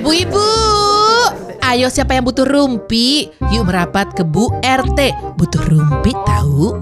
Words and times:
Bu 0.00 0.10
Ibu, 0.10 0.48
ayo 1.60 1.92
siapa 1.92 2.16
yang 2.16 2.24
butuh 2.24 2.48
rumpi? 2.48 3.28
Yuk 3.52 3.68
merapat 3.68 4.16
ke 4.16 4.24
Bu 4.24 4.48
RT. 4.58 5.00
Butuh 5.36 5.60
rumpi 5.68 6.16
tahu? 6.24 6.80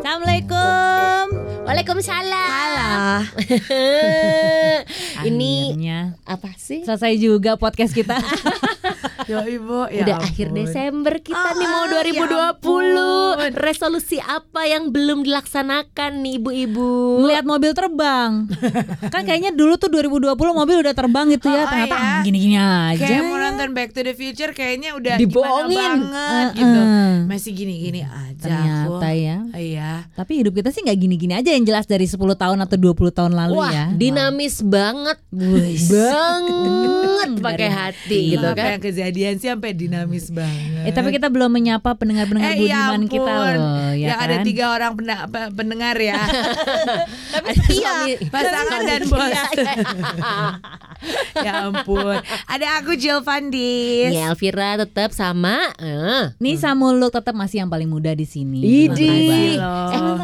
Assalamualaikum. 0.00 1.24
Waalaikumsalam. 1.68 3.20
Ini 5.28 5.52
Akhirnya 5.76 6.00
apa 6.24 6.56
sih? 6.56 6.88
selesai 6.88 7.20
juga 7.20 7.60
podcast 7.60 7.92
kita. 7.92 8.16
Ya 9.26 9.42
ibu, 9.42 9.86
ya 9.86 10.02
Udah 10.02 10.16
ampun. 10.16 10.26
akhir 10.26 10.46
Desember 10.52 11.14
kita 11.18 11.48
nih 11.52 11.66
mau 11.66 11.84
Ah, 11.84 11.90
ya 11.92 12.02
2020. 12.04 13.56
Resolusi 13.56 14.18
apa 14.18 14.64
yang 14.64 14.88
belum 14.88 15.22
dilaksanakan 15.22 16.10
nih 16.18 16.32
ibu-ibu? 16.36 17.20
Ngeliat 17.20 17.44
mobil 17.44 17.72
terbang. 17.72 18.46
kan 19.12 19.22
kayaknya 19.22 19.50
dulu 19.50 19.74
tuh 19.76 19.88
2020 19.88 20.30
mobil 20.52 20.76
udah 20.78 20.94
terbang 20.94 21.26
gitu 21.30 21.46
ya. 21.46 21.58
Oh, 21.58 21.68
Ternyata 21.68 21.96
iya. 21.96 22.06
ah, 22.08 22.20
gini-gini 22.22 22.56
aja. 22.56 23.00
Kayak 23.00 23.22
mau 23.24 23.38
nonton 23.38 23.68
Back 23.72 23.90
to 23.90 24.00
the 24.00 24.12
Future 24.12 24.52
kayaknya 24.52 24.92
udah 24.92 25.14
Dibohongin. 25.16 25.72
gimana 25.72 25.94
banget 26.06 26.46
Eh, 26.46 26.56
gitu. 26.56 26.80
eh. 26.80 27.12
Masih 27.26 27.50
gini-gini 27.52 28.00
aja 28.02 28.34
Ternyata 28.38 28.84
aku. 29.00 29.16
ya. 29.16 29.36
Iya. 29.52 29.90
Tapi 30.12 30.32
hidup 30.36 30.52
kita 30.52 30.68
sih 30.68 30.80
nggak 30.80 30.98
gini-gini 30.98 31.32
aja 31.32 31.50
yang 31.50 31.64
jelas 31.64 31.84
dari 31.84 32.04
10 32.04 32.16
tahun 32.34 32.58
atau 32.60 32.76
20 32.76 33.10
tahun 33.10 33.32
lalu 33.34 33.54
Wah, 33.56 33.70
ya. 33.70 33.86
dinamis 33.90 34.60
banget. 34.60 35.18
banget 35.86 37.30
pakai 37.46 37.68
hati 37.68 38.18
Itu 38.28 38.32
gitu 38.36 38.46
apa 38.46 38.56
kan. 38.56 38.68
yang 38.70 38.82
kejadian 38.96 39.36
sih 39.36 39.52
sampai 39.52 39.70
dinamis 39.70 40.32
banget. 40.32 40.88
Eh 40.88 40.92
tapi 40.92 41.12
kita 41.12 41.28
belum 41.28 41.52
menyapa 41.52 41.92
pendengar-pendengar 41.92 42.56
Eh, 42.56 42.64
ya 42.64 42.88
budiman 42.88 43.02
kita 43.04 43.28
ampun. 43.28 43.54
loh 43.54 43.92
ya 43.92 44.06
Yang 44.08 44.16
kan. 44.16 44.24
ada 44.26 44.36
tiga 44.40 44.64
orang 44.70 44.92
pendengar 45.52 45.96
ya. 45.96 46.16
Tapi 47.36 47.50
Iya, 47.68 47.92
pasangan 48.26 48.80
dan 48.82 49.02
bos. 49.04 49.20
ya 51.36 51.52
ampun. 51.66 52.16
Ada 52.46 52.80
aku 52.80 52.96
Jill 52.96 53.20
Fandis. 53.20 54.10
Ya 54.10 54.32
Elvira 54.32 54.78
tetap 54.78 55.12
sama 55.12 55.68
eh. 55.76 56.32
Nih 56.38 56.56
Samuluk 56.56 57.12
tetap 57.12 57.36
masih 57.36 57.60
yang 57.60 57.70
paling 57.70 57.86
muda 57.86 58.10
di 58.10 58.24
sini. 58.24 58.64
Idi. 58.88 59.60
Eh, 59.60 60.16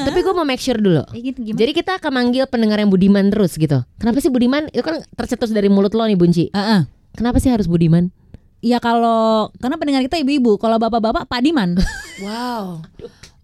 tapi 0.00 0.18
gue 0.20 0.32
mau 0.32 0.44
make 0.44 0.58
sure 0.58 0.76
dulu. 0.76 1.04
Eh, 1.12 1.20
gitu, 1.22 1.44
gimana? 1.44 1.60
Jadi 1.60 1.72
kita 1.74 1.92
akan 1.98 2.10
manggil 2.10 2.48
pendengar 2.48 2.80
yang 2.80 2.88
budiman 2.88 3.28
terus 3.28 3.54
gitu. 3.54 3.84
Kenapa 3.96 4.18
sih 4.18 4.28
budiman? 4.28 4.70
Itu 4.70 4.80
kan 4.80 5.04
tercetus 5.12 5.50
dari 5.50 5.68
mulut 5.68 5.92
lo 5.92 6.02
nih 6.02 6.16
Bunci. 6.16 6.48
Heeh. 6.50 6.88
Kenapa 7.14 7.38
sih 7.38 7.48
harus 7.48 7.66
budiman? 7.66 8.10
Ya 8.58 8.80
kalau 8.80 9.52
karena 9.60 9.76
pendengar 9.76 10.02
kita 10.02 10.18
ibu-ibu, 10.18 10.56
kalau 10.56 10.80
bapak-bapak 10.80 11.28
Pak 11.28 11.40
Diman. 11.40 11.76
Wow. 12.20 12.80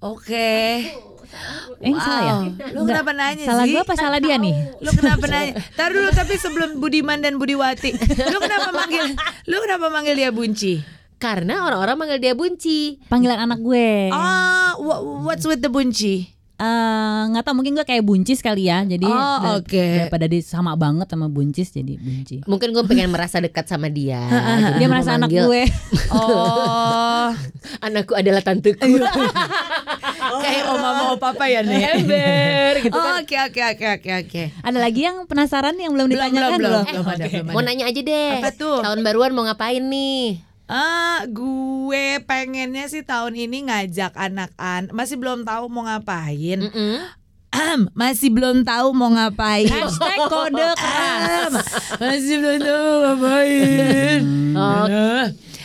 Oke. 0.00 0.80
Eh 1.78 1.94
salah 1.94 2.22
ya? 2.22 2.36
Lu 2.72 2.82
kenapa 2.82 3.12
nanya 3.12 3.44
Salah 3.44 3.64
sih? 3.64 3.72
gua 3.72 3.82
apa 3.82 3.94
salah 3.94 4.18
dia 4.18 4.34
nih? 4.36 4.52
Lu 4.78 4.90
kenapa 4.90 5.24
nanya? 5.24 5.54
Tar 5.72 5.90
dulu 5.90 6.10
tapi 6.10 6.34
sebelum 6.34 6.78
Budiman 6.78 7.18
dan 7.18 7.36
Budiwati. 7.36 7.94
Lu 8.26 8.38
kenapa 8.38 8.70
manggil 8.70 9.14
Lu 9.46 9.56
kenapa 9.60 9.86
manggil 9.88 10.14
dia 10.14 10.30
Bunci? 10.30 10.80
Karena 11.16 11.62
orang-orang 11.62 11.96
manggil 11.96 12.18
dia 12.18 12.32
Bunci. 12.32 12.98
Panggilan 13.06 13.38
anak 13.40 13.60
gue. 13.60 14.08
Ah, 14.08 14.72
wha- 14.76 15.04
what's 15.22 15.44
with 15.44 15.60
the 15.60 15.68
Bunci? 15.68 16.32
Eh, 16.60 17.22
nggak 17.26 17.40
tahu 17.40 17.54
mungkin 17.56 17.72
gue 17.72 17.82
kayak 17.82 18.04
buncis 18.04 18.38
kali 18.38 18.68
ya. 18.68 18.84
Jadi 18.84 19.02
Oh, 19.02 19.56
oke. 19.56 19.72
daripada 19.72 20.24
dia 20.24 20.40
sama 20.40 20.76
banget 20.76 21.08
sama 21.08 21.24
buncis 21.26 21.72
jadi 21.72 21.96
bunci. 21.96 22.44
Mungkin 22.44 22.68
gue 22.70 22.84
pengen 22.84 23.08
merasa 23.08 23.40
dekat 23.40 23.64
sama 23.64 23.88
dia. 23.88 24.20
Dia 24.76 24.84
merasa 24.84 25.16
anak 25.16 25.28
gue. 25.28 25.62
Oh, 26.10 27.30
Anakku 27.80 28.12
adalah 28.12 28.42
tanteku. 28.42 28.82
kayak 30.42 30.64
oma 30.68 30.90
mau 30.98 31.14
papa 31.16 31.46
ya 31.46 31.62
nih. 31.62 31.96
Ember 31.96 32.72
gitu 32.82 32.92
Oh, 32.92 33.00
kan. 33.00 33.22
Oke 33.22 33.36
oke 33.38 33.60
oke 33.64 33.86
oke 33.94 34.10
oke. 34.20 34.42
Ada 34.60 34.78
lagi 34.78 35.00
yang 35.00 35.24
penasaran 35.24 35.74
yang 35.74 35.94
belum 35.94 36.10
Belum 36.10 36.18
ditanyakan 36.18 36.50
belum 36.50 36.60
belum 36.60 36.82
belum? 36.82 36.84
belum 36.84 37.06
ada 37.08 37.24
belum 37.24 37.46
Mau 37.48 37.62
ada. 37.62 37.66
nanya 37.66 37.84
aja 37.86 38.00
deh. 38.02 38.32
Apa 38.36 38.50
tuh? 38.52 38.78
Tahun 38.82 39.00
baruan 39.00 39.30
mau 39.30 39.46
ngapain 39.46 39.80
nih? 39.80 40.49
Ah, 40.70 41.26
gue 41.26 42.22
pengennya 42.30 42.86
sih 42.86 43.02
tahun 43.02 43.34
ini 43.34 43.66
ngajak 43.66 44.14
anak-anak. 44.14 44.94
Masih 44.94 45.18
belum 45.18 45.42
tahu 45.42 45.66
mau 45.66 45.82
ngapain. 45.82 46.62
Mm-mm. 46.62 47.02
Ahem, 47.50 47.90
masih 47.98 48.30
belum 48.30 48.62
tahu 48.62 48.94
mau 48.94 49.10
ngapain. 49.10 49.66
Hashtag 49.66 50.30
kode 50.30 50.62
keras. 50.78 51.54
Masih 51.98 52.38
belum 52.38 52.58
tahu 52.62 52.78
mau 52.86 52.98
ngapain. 53.02 54.22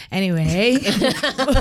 Anyway, 0.09 0.79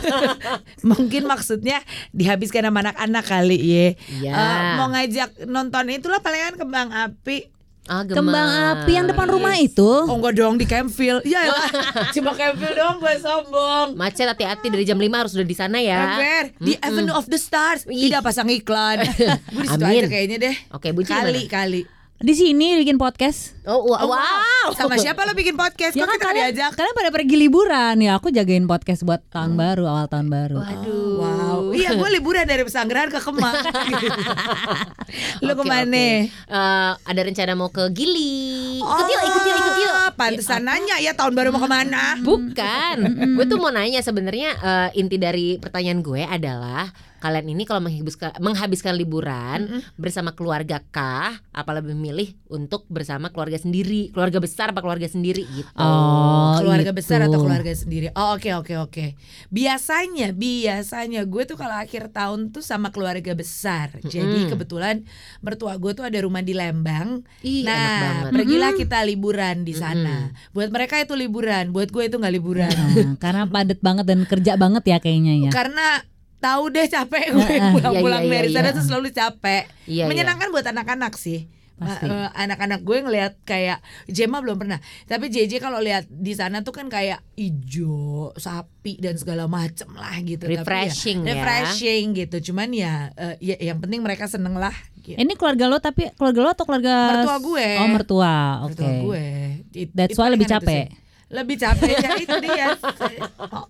mungkin 0.89 1.27
maksudnya 1.27 1.83
dihabiskan 2.17 2.65
sama 2.65 2.81
anak-anak 2.87 3.25
kali 3.27 3.59
ya. 3.59 3.87
Iya. 4.09 4.33
Eh, 4.33 4.61
mau 4.79 4.89
ngajak 4.95 5.45
nonton 5.51 5.91
itulah 5.93 6.23
palingan 6.25 6.57
kembang 6.57 6.89
api. 6.95 7.51
Ah, 7.85 8.01
gemas. 8.01 8.17
Kembang 8.17 8.49
api 8.49 8.93
yang 8.97 9.07
depan 9.07 9.29
rumah 9.29 9.55
itu. 9.61 9.85
Oh 9.85 10.17
enggak 10.17 10.41
dong 10.41 10.57
di 10.57 10.65
Campville. 10.65 11.21
Ya 11.29 11.45
lah, 11.45 11.69
cuma 12.17 12.33
Campville 12.33 12.73
doang 12.73 12.97
gue 12.97 13.15
sombong. 13.21 13.93
Macet 13.93 14.25
hati-hati 14.25 14.73
dari 14.73 14.89
jam 14.89 14.97
5 14.97 15.05
harus 15.13 15.33
udah 15.37 15.45
di 15.45 15.57
sana 15.57 15.79
ya. 15.79 16.17
Ember, 16.17 16.45
di 16.59 16.73
Avenue 16.81 17.13
of 17.13 17.29
the 17.29 17.37
Stars. 17.37 17.85
Ih. 17.85 18.09
Tidak 18.09 18.25
pasang 18.25 18.49
iklan. 18.49 19.05
gue 19.55 19.63
di 19.65 19.69
situ 19.69 19.85
Amin. 19.85 20.01
aja 20.01 20.09
kayaknya 20.09 20.37
deh. 20.51 20.57
Oke, 20.73 20.97
Bunci 20.97 21.13
Kali 21.13 21.45
gimana? 21.45 21.53
kali. 21.53 21.81
Di 22.25 22.33
sini 22.33 22.81
bikin 22.81 22.97
podcast. 22.97 23.54
Oh, 23.65 23.81
Oh, 23.81 24.13
wow. 24.13 24.77
Sama 24.77 25.01
siapa 25.01 25.25
lo 25.25 25.33
bikin 25.33 25.57
podcast? 25.57 25.97
Ya 25.97 26.05
Kok 26.05 26.07
kan 26.07 26.17
kita 26.17 26.27
kalian, 26.27 26.45
diajak? 26.53 26.71
kalian 26.77 26.95
pada 26.95 27.09
pergi 27.09 27.37
liburan 27.39 27.97
ya 27.97 28.13
aku 28.15 28.29
jagain 28.29 28.65
podcast 28.65 29.01
buat 29.03 29.25
tahun 29.29 29.57
baru 29.57 29.89
awal 29.89 30.07
tahun 30.07 30.29
baru. 30.29 30.61
Aduh. 30.61 31.17
Wow. 31.17 31.53
Iya, 31.75 31.99
gue 31.99 32.07
liburan 32.13 32.47
dari 32.47 32.63
Pesanggerahan 32.63 33.11
ke 33.11 33.19
Kemang. 33.19 33.51
Lo 35.43 35.53
Oke, 35.53 35.59
ke 35.59 35.65
mana? 35.65 35.91
oke. 35.91 36.09
Eh, 36.31 36.93
ada 36.95 37.21
rencana 37.21 37.53
mau 37.55 37.67
ke 37.69 37.83
Gili. 37.91 38.79
Ikut 38.79 39.07
yuk, 39.07 39.23
ikut 39.25 39.43
yuk, 39.43 39.57
ikut 39.59 39.77
yuk. 39.81 39.95
Pantesan 40.15 40.63
nanya 40.63 40.97
ya 40.99 41.13
tahun 41.13 41.35
baru 41.35 41.51
mau 41.51 41.59
ke 41.59 41.67
mana? 41.67 42.15
Bukan, 42.21 42.97
gue 43.35 43.45
tuh 43.45 43.59
mau 43.59 43.71
nanya 43.71 43.99
sebenarnya 44.01 44.51
eh, 44.55 45.01
inti 45.01 45.17
dari 45.17 45.59
pertanyaan 45.59 45.99
gue 45.99 46.23
adalah 46.23 46.95
kalian 47.19 47.57
ini 47.57 47.65
kalau 47.65 47.81
menghabiskan 47.81 48.37
menghabiskan 48.37 48.93
liburan 48.95 49.81
bersama 49.97 50.31
keluarga 50.31 50.85
kah, 50.85 51.33
apa 51.51 51.71
lebih 51.73 51.97
milih 51.97 52.37
untuk 52.47 52.85
bersama 52.87 53.33
keluarga 53.33 53.54
sendiri, 53.57 54.11
keluarga 54.11 54.39
besar 54.43 54.71
apa 54.71 54.81
keluarga 54.81 55.09
sendiri 55.09 55.43
gitu? 55.45 55.71
Oh, 55.79 56.59
keluarga 56.61 56.91
itu. 56.93 56.99
besar 56.99 57.25
atau 57.25 57.39
keluarga 57.41 57.73
sendiri? 57.75 58.11
Oh 58.15 58.37
oke 58.37 58.51
oke 58.55 58.75
oke. 58.79 59.07
Biasanya 59.51 60.35
biasanya 60.35 61.23
gue 61.25 61.43
tuh 61.45 61.57
kalau 61.59 61.77
akhir 61.79 62.11
tahun 62.11 62.51
tuh 62.55 62.63
sama 62.65 62.91
keluarga 62.91 63.33
besar. 63.33 63.99
Jadi 64.05 64.51
kebetulan 64.51 65.07
mertua 65.41 65.77
gue 65.79 65.93
tuh 65.95 66.05
ada 66.05 66.19
rumah 66.23 66.41
di 66.41 66.55
Lembang. 66.57 67.23
Ih, 67.45 67.63
enak 67.63 67.71
nah 67.71 68.01
banget. 68.01 68.33
pergilah 68.35 68.73
kita 68.75 68.99
liburan 69.07 69.57
di 69.63 69.75
sana. 69.77 70.31
Buat 70.53 70.71
mereka 70.75 71.01
itu 71.01 71.15
liburan, 71.15 71.71
buat 71.71 71.89
gue 71.91 72.07
itu 72.09 72.17
nggak 72.19 72.35
liburan. 72.35 72.71
Nah, 72.73 73.17
karena 73.25 73.45
padat 73.47 73.81
banget 73.81 74.05
dan 74.09 74.21
kerja 74.27 74.53
banget 74.59 74.83
ya 74.87 74.99
kayaknya 74.99 75.49
ya. 75.49 75.51
Karena 75.53 76.03
tahu 76.45 76.69
deh 76.69 76.85
capek 76.85 77.33
gue 77.33 77.49
pulang-pulang 77.81 78.23
Iya, 78.25 78.29
iya, 78.29 78.37
dari 78.37 78.49
iya, 78.53 78.57
sana 78.61 78.69
tuh 78.77 78.85
selalu 78.85 79.09
capek. 79.17 79.63
Iya, 79.89 80.05
Menyenangkan 80.13 80.53
buat 80.53 80.67
anak-anak 80.69 81.17
sih. 81.17 81.49
Eh, 81.75 81.87
eh, 82.07 82.29
anak-anak 82.33 82.81
gue 82.81 82.99
ngelihat 83.03 83.35
kayak 83.43 83.83
Jema 84.07 84.39
belum 84.39 84.57
pernah, 84.57 84.79
tapi 85.05 85.27
JJ 85.27 85.59
kalau 85.59 85.83
lihat 85.83 86.07
di 86.07 86.31
sana 86.31 86.63
tuh 86.63 86.71
kan 86.71 86.87
kayak 86.87 87.19
ijo, 87.35 88.31
sapi 88.35 88.97
dan 88.97 89.19
segala 89.19 89.45
macem 89.45 89.91
lah 89.91 90.15
gitu. 90.21 90.47
Tapi 90.47 90.55
ya, 90.55 90.63
Refreshing 90.63 91.19
ya. 91.21 91.35
refreshing 91.35 92.05
gitu. 92.15 92.53
Cuman 92.53 92.71
ya, 92.71 93.11
eh, 93.15 93.35
ya 93.43 93.57
yang 93.65 93.83
penting 93.83 94.01
mereka 94.01 94.27
seneng 94.27 94.55
lah. 94.55 94.75
Gitu. 94.97 95.19
Ini 95.19 95.35
keluarga 95.35 95.67
lo 95.67 95.77
tapi 95.79 96.09
keluarga 96.15 96.41
lo 96.41 96.51
atau 96.51 96.65
keluarga 96.65 96.95
Mertua 97.13 97.37
gue. 97.43 97.69
Oh, 97.77 97.89
mertua. 97.91 98.35
Oke. 98.65 98.73
Mertua 98.73 98.91
gue. 99.03 99.27
It- 99.75 99.93
That's 99.93 100.17
why 100.17 100.31
lebih 100.31 100.47
capek. 100.47 101.04
Lebih 101.27 101.57
capek 101.57 101.95
ya 101.97 102.11
itu 102.17 102.37
dia. 102.39 102.69
Oh, 103.37 103.67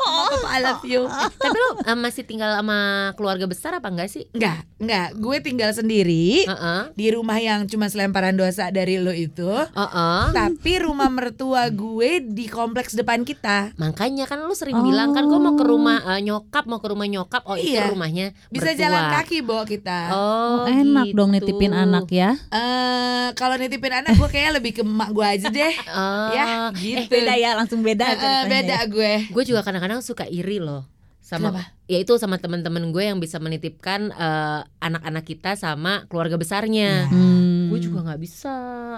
oh, 0.00 0.26
Papa, 0.30 0.48
I 0.48 0.60
love 0.60 0.82
you. 0.82 1.04
Tapi 1.36 1.52
lo 1.52 1.68
eh, 1.82 1.92
masih 1.94 2.22
tinggal 2.22 2.54
sama 2.54 2.78
keluarga 3.14 3.44
besar 3.44 3.74
apa 3.74 3.86
enggak 3.86 4.08
sih? 4.08 4.24
Enggak, 4.32 4.64
enggak. 4.76 5.08
Gue 5.14 5.36
tinggal 5.38 5.70
sendiri 5.70 6.44
Heeh. 6.44 6.82
di 6.94 7.06
rumah 7.10 7.36
yang 7.36 7.66
cuma 7.66 7.86
selemparan 7.86 8.32
dosa 8.32 8.68
dari 8.68 8.96
lo 8.96 9.10
itu. 9.10 9.44
Heeh. 9.46 10.22
Tapi 10.32 10.72
rumah 10.80 11.08
mertua 11.08 11.68
gue 11.68 12.22
di 12.22 12.46
kompleks 12.46 12.94
depan 12.94 13.22
kita. 13.22 13.76
Makanya 13.76 14.24
kan 14.24 14.40
lu 14.40 14.54
sering 14.54 14.80
bilang 14.80 15.12
kan 15.12 15.26
gue 15.26 15.36
mau 15.36 15.52
ke 15.52 15.64
rumah 15.64 16.00
eh, 16.08 16.20
nyokap, 16.22 16.64
mau 16.64 16.78
ke 16.78 16.88
rumah 16.88 17.06
nyokap. 17.06 17.42
Oh, 17.44 17.54
itu 17.54 17.70
Iya. 17.70 17.92
rumahnya 17.92 18.32
Bisa 18.48 18.72
mertua. 18.72 18.80
jalan 18.80 19.02
kaki 19.14 19.36
bawa 19.40 19.64
kita. 19.64 19.98
Oh, 20.10 20.64
Enak 20.64 21.12
dong 21.12 21.30
gitu. 21.30 21.46
nitipin 21.46 21.72
anak 21.72 22.08
ya. 22.08 22.34
Eh, 22.50 23.26
kalau 23.34 23.54
nitipin 23.54 23.92
anak 23.94 24.14
gue 24.14 24.28
kayaknya 24.28 24.52
lebih 24.56 24.72
ke 24.72 24.82
emak 24.82 25.10
gue 25.10 25.26
aja 25.26 25.48
deh. 25.48 25.74
Oh, 25.90 26.30
ya, 26.32 26.44
gitu. 26.76 27.14
ya, 27.16 27.50
langsung 27.54 27.80
beda 27.80 28.06
Eh, 28.06 28.16
eh, 28.16 28.42
beda 28.46 28.78
gue. 28.86 29.12
Gue 29.28 29.44
juga 29.44 29.60
kadang-kadang 29.60 30.00
suka 30.00 30.24
iri 30.24 30.58
loh 30.58 30.86
sama 31.20 31.54
Kenapa? 31.54 31.62
ya 31.86 31.98
itu 32.00 32.18
sama 32.18 32.36
teman-teman 32.36 32.90
gue 32.90 33.06
yang 33.06 33.18
bisa 33.18 33.38
menitipkan 33.38 34.10
eh, 34.10 34.60
anak-anak 34.80 35.22
kita 35.22 35.54
sama 35.54 36.02
keluarga 36.04 36.34
besarnya. 36.34 37.06
Hmm. 37.06 37.70
Gue 37.70 37.78
juga 37.78 38.02
nggak 38.02 38.18
bisa 38.18 38.54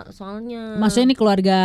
soalnya. 0.08 0.80
Maksudnya 0.80 1.06
ini 1.06 1.16
keluarga 1.18 1.60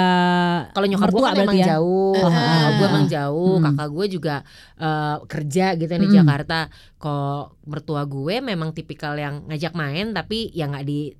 kalau 0.71 0.83
nyokap 0.85 1.07
gue 1.07 1.23
kan 1.23 1.35
emang 1.39 1.55
ya? 1.55 1.67
jauh. 1.71 2.11
Nyokap 2.13 2.73
gue 2.73 2.87
emang 2.89 3.07
jauh, 3.07 3.53
Hmm. 3.55 3.63
kakak 3.65 3.89
gue 3.89 4.05
juga 4.09 4.35
eh, 4.75 5.17
kerja 5.23 5.65
gitu 5.73 5.87
di 5.89 6.07
Hmm. 6.09 6.17
Jakarta. 6.19 6.59
Kok 6.97 7.63
mertua 7.63 8.03
gue 8.03 8.35
memang 8.41 8.69
tipikal 8.71 9.15
yang 9.15 9.47
ngajak 9.47 9.71
main 9.71 10.11
tapi 10.11 10.51
ya 10.51 10.67
nggak 10.67 10.83
di 10.83 11.15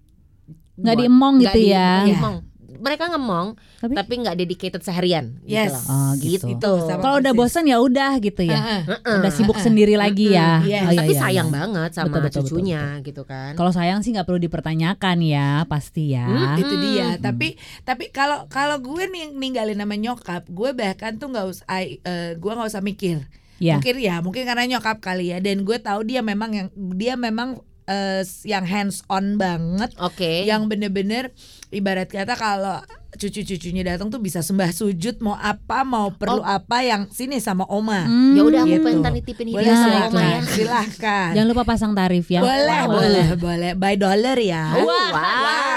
Nggak 0.75 0.96
diemong 1.00 1.36
gitu 1.40 1.58
di- 1.58 1.72
ya. 1.72 2.04
nggak 2.04 2.10
diemong. 2.12 2.38
Mereka 2.77 3.09
ngemong 3.09 3.47
Tapi, 3.77 3.94
tapi 3.94 4.13
nggak 4.21 4.35
dedicated 4.35 4.81
seharian. 4.81 5.38
Yes. 5.44 5.69
Gitu 5.69 5.77
loh. 5.77 5.83
Oh, 5.89 6.12
gitu. 6.15 6.45
Itu 6.53 6.71
sama 6.85 7.01
kalau 7.01 7.15
udah 7.19 7.33
bosan 7.33 7.65
ya 7.65 7.77
udah 7.77 8.18
gitu 8.18 8.41
ya. 8.41 8.57
Heeh. 8.57 8.81
Heeh. 8.88 9.18
Udah 9.19 9.31
sibuk 9.31 9.53
Ah, 9.53 9.62
ah. 9.62 9.65
sendiri 9.65 9.95
lagi 9.95 10.31
ya. 10.31 10.62
Mm-mm, 10.62 10.69
yes. 10.69 10.81
Oh, 10.81 10.91
iya, 10.91 11.00
tapi 11.00 11.13
iya, 11.13 11.21
sayang 11.21 11.50
iya. 11.50 11.56
banget 11.57 11.89
sama 11.91 12.06
Betul, 12.07 12.21
betul, 12.24 12.41
cucunya 12.45 12.81
gitu 13.01 13.21
kan. 13.24 13.51
Kalau 13.53 13.71
sayang 13.71 14.00
sih 14.01 14.12
nggak 14.12 14.25
perlu 14.25 14.39
dipertanyakan 14.39 15.18
ya, 15.21 15.50
pasti 15.65 16.13
ya. 16.13 16.25
Hmm, 16.25 16.57
itu 16.57 16.75
dia 16.77 17.07
Hmm. 17.07 17.24
tapi 17.24 17.47
tapi 17.81 18.09
kalau 18.09 18.45
kalau 18.47 18.77
gue 18.77 19.03
nih 19.07 19.31
ninggalin 19.31 19.75
nama 19.75 19.94
nyokap 19.94 20.45
gue 20.45 20.69
bahkan 20.71 21.15
tuh 21.15 21.29
nggak 21.29 21.45
usah 21.45 21.65
eh, 21.71 21.95
gue 22.33 22.51
nggak 22.51 22.69
usah 22.69 22.81
mikir 22.81 23.25
Ya. 23.57 23.81
mungkin 23.81 23.97
ya 23.97 24.21
mungkin 24.21 24.45
karena 24.45 24.77
nyokap 24.77 25.01
kali 25.01 25.33
ya 25.33 25.41
dan 25.41 25.65
gue 25.65 25.77
tahu 25.81 26.06
dia 26.06 26.21
memang 26.21 26.53
yang 26.53 26.68
dia 26.94 27.18
memang 27.18 27.57
eh, 27.88 28.22
yang 28.44 28.63
hands 28.63 29.01
on 29.07 29.36
banget 29.36 29.95
Oke. 29.98 30.44
yang 30.44 30.68
bener-bener 30.68 31.31
ibarat 31.69 32.06
kata 32.06 32.34
kalau 32.34 32.80
cucu-cucunya 33.10 33.81
datang 33.84 34.07
tuh 34.07 34.19
bisa 34.19 34.39
sembah 34.39 34.69
sujud 34.69 35.18
mau 35.19 35.34
apa 35.34 35.81
mau 35.81 36.12
perlu 36.12 36.38
apa 36.39 36.84
yang 36.84 37.10
sini 37.10 37.39
sama 37.39 37.66
oma 37.66 38.06
Hmm, 38.06 38.36
Ya 38.36 38.42
udah 38.44 38.62
aku 38.62 38.69
Gitu. 38.69 38.86
pengen 38.86 39.10
nitipin 39.10 39.48
boleh 39.50 39.63
hidayah 39.63 39.74
sama 39.74 39.89
silahkan. 39.89 40.12
Oma 40.12 40.22
ya. 40.22 40.39
silahkan 40.45 41.30
Jangan 41.34 41.48
lupa 41.48 41.63
pasang 41.66 41.92
tarif 41.94 42.28
ya. 42.28 42.39
boleh 42.39 42.81
Wow. 42.84 42.94
boleh 42.94 43.28
boleh 43.36 43.72
by 43.74 43.95
dollar 43.95 44.38
ya 44.38 44.63
Oh, 44.75 44.86
wow. 44.86 45.76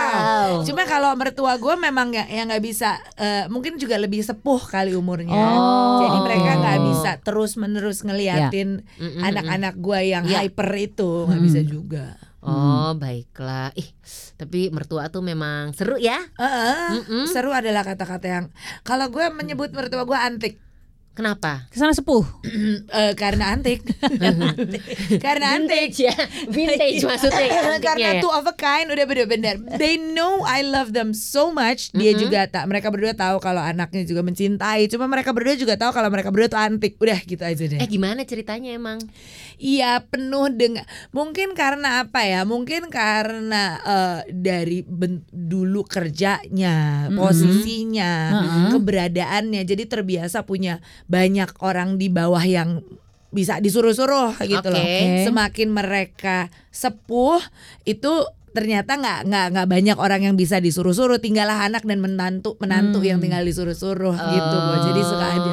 Cuma 0.63 0.83
kalau 0.85 1.11
mertua 1.15 1.55
gue 1.55 1.75
memang 1.77 2.07
nggak 2.09 2.29
yang 2.29 2.47
nggak 2.47 2.61
bisa, 2.61 2.91
eh, 3.15 3.45
mungkin 3.47 3.77
juga 3.77 3.95
lebih 3.95 4.21
sepuh 4.21 4.61
kali 4.63 4.93
umurnya. 4.93 5.31
Oh, 5.31 6.01
Jadi 6.01 6.19
mereka 6.21 6.51
nggak 6.57 6.79
bisa 6.85 7.11
terus 7.21 7.55
menerus 7.55 8.01
ngeliatin 8.01 8.83
Mm-mm, 8.97 9.23
anak-anak 9.23 9.75
gue 9.77 10.01
yang 10.07 10.25
Iya. 10.25 10.45
hyper 10.45 10.71
itu 10.77 11.11
nggak 11.27 11.39
Mm. 11.39 11.47
bisa 11.47 11.61
juga. 11.63 12.07
Oh 12.41 12.97
baiklah. 12.97 13.69
Ih 13.75 13.85
tapi 14.35 14.69
mertua 14.69 15.07
tuh 15.09 15.21
memang 15.21 15.71
seru 15.71 15.95
ya. 15.95 16.17
Heeh. 16.35 16.89
Mm-mm. 16.97 17.25
Seru 17.27 17.53
adalah 17.53 17.85
kata-kata 17.85 18.27
yang 18.27 18.47
kalau 18.81 19.07
gue 19.07 19.29
menyebut 19.31 19.69
mertua 19.71 20.03
gue 20.03 20.17
antik 20.17 20.57
Kenapa? 21.21 21.69
Ke 21.69 21.77
sana 21.77 21.93
sepuh. 21.93 22.25
Eh, 22.91 23.15
karena 23.15 23.53
antik, 23.53 23.85
karena 25.25 25.55
antik. 25.55 25.93
Vintage 25.93 25.99
ya. 26.03 26.17
Vintage 26.47 27.03
maksudnya 27.03 27.47
ya. 27.47 27.63
karena 27.79 28.09
ya. 28.17 28.21
two 28.21 28.29
of 28.29 28.43
a 28.45 28.53
kind 28.53 28.89
udah 28.89 29.05
bener-bener 29.05 29.55
they 29.77 29.95
know 29.97 30.43
I 30.43 30.63
love 30.63 30.91
them 30.91 31.13
so 31.13 31.51
much 31.51 31.93
dia 31.93 32.11
Mm-mm. 32.11 32.21
juga 32.21 32.47
tak 32.47 32.65
mereka 32.67 32.89
berdua 32.89 33.13
tahu 33.13 33.39
kalau 33.39 33.61
anaknya 33.61 34.03
juga 34.03 34.21
mencintai 34.21 34.87
cuma 34.87 35.07
mereka 35.07 35.31
berdua 35.31 35.55
juga 35.55 35.77
tahu 35.77 35.91
kalau 35.91 36.09
mereka 36.09 36.29
berdua 36.29 36.49
tuh 36.49 36.59
antik 36.59 36.97
udah 36.97 37.19
gitu 37.21 37.41
aja 37.41 37.63
deh 37.63 37.79
Eh 37.79 37.89
gimana 37.89 38.23
ceritanya 38.23 38.73
emang? 38.73 38.99
Iya 39.57 40.01
penuh 40.03 40.49
dengan 40.49 40.83
mungkin 41.11 41.53
karena 41.53 42.03
apa 42.03 42.25
ya? 42.25 42.43
Mungkin 42.43 42.89
karena 42.89 43.65
eh, 43.79 44.19
dari 44.31 44.81
ben- 44.83 45.23
dulu 45.29 45.85
kerjanya, 45.85 47.07
Mhm. 47.07 47.17
posisinya, 47.17 48.13
Heeh. 48.33 48.69
keberadaannya, 48.73 49.63
jadi 49.63 49.85
terbiasa 49.85 50.43
punya 50.43 50.81
banyak 51.11 51.51
orang 51.59 51.99
di 51.99 52.07
bawah 52.07 52.41
yang 52.41 52.87
bisa 53.31 53.59
disuruh-suruh 53.59 54.39
gitu 54.41 54.69
loh. 54.71 54.79
Oke. 54.79 55.27
Semakin 55.27 55.69
mereka 55.71 56.47
sepuh 56.71 57.39
itu 57.85 58.11
ternyata 58.51 58.99
nggak 58.99 59.31
nggak 59.31 59.47
nggak 59.55 59.69
banyak 59.69 59.97
orang 59.97 60.27
yang 60.27 60.35
bisa 60.35 60.59
disuruh-suruh 60.59 61.23
tinggallah 61.23 61.63
anak 61.63 61.87
dan 61.87 62.03
menantu 62.03 62.59
menantu 62.59 62.99
Hmm. 62.99 63.07
yang 63.07 63.19
tinggal 63.19 63.43
disuruh-suruh 63.43 64.11
gitu 64.11 64.57
Oh. 64.59 64.63
Bo. 64.67 64.75
jadi 64.91 65.01
suka 65.01 65.27
ada 65.31 65.53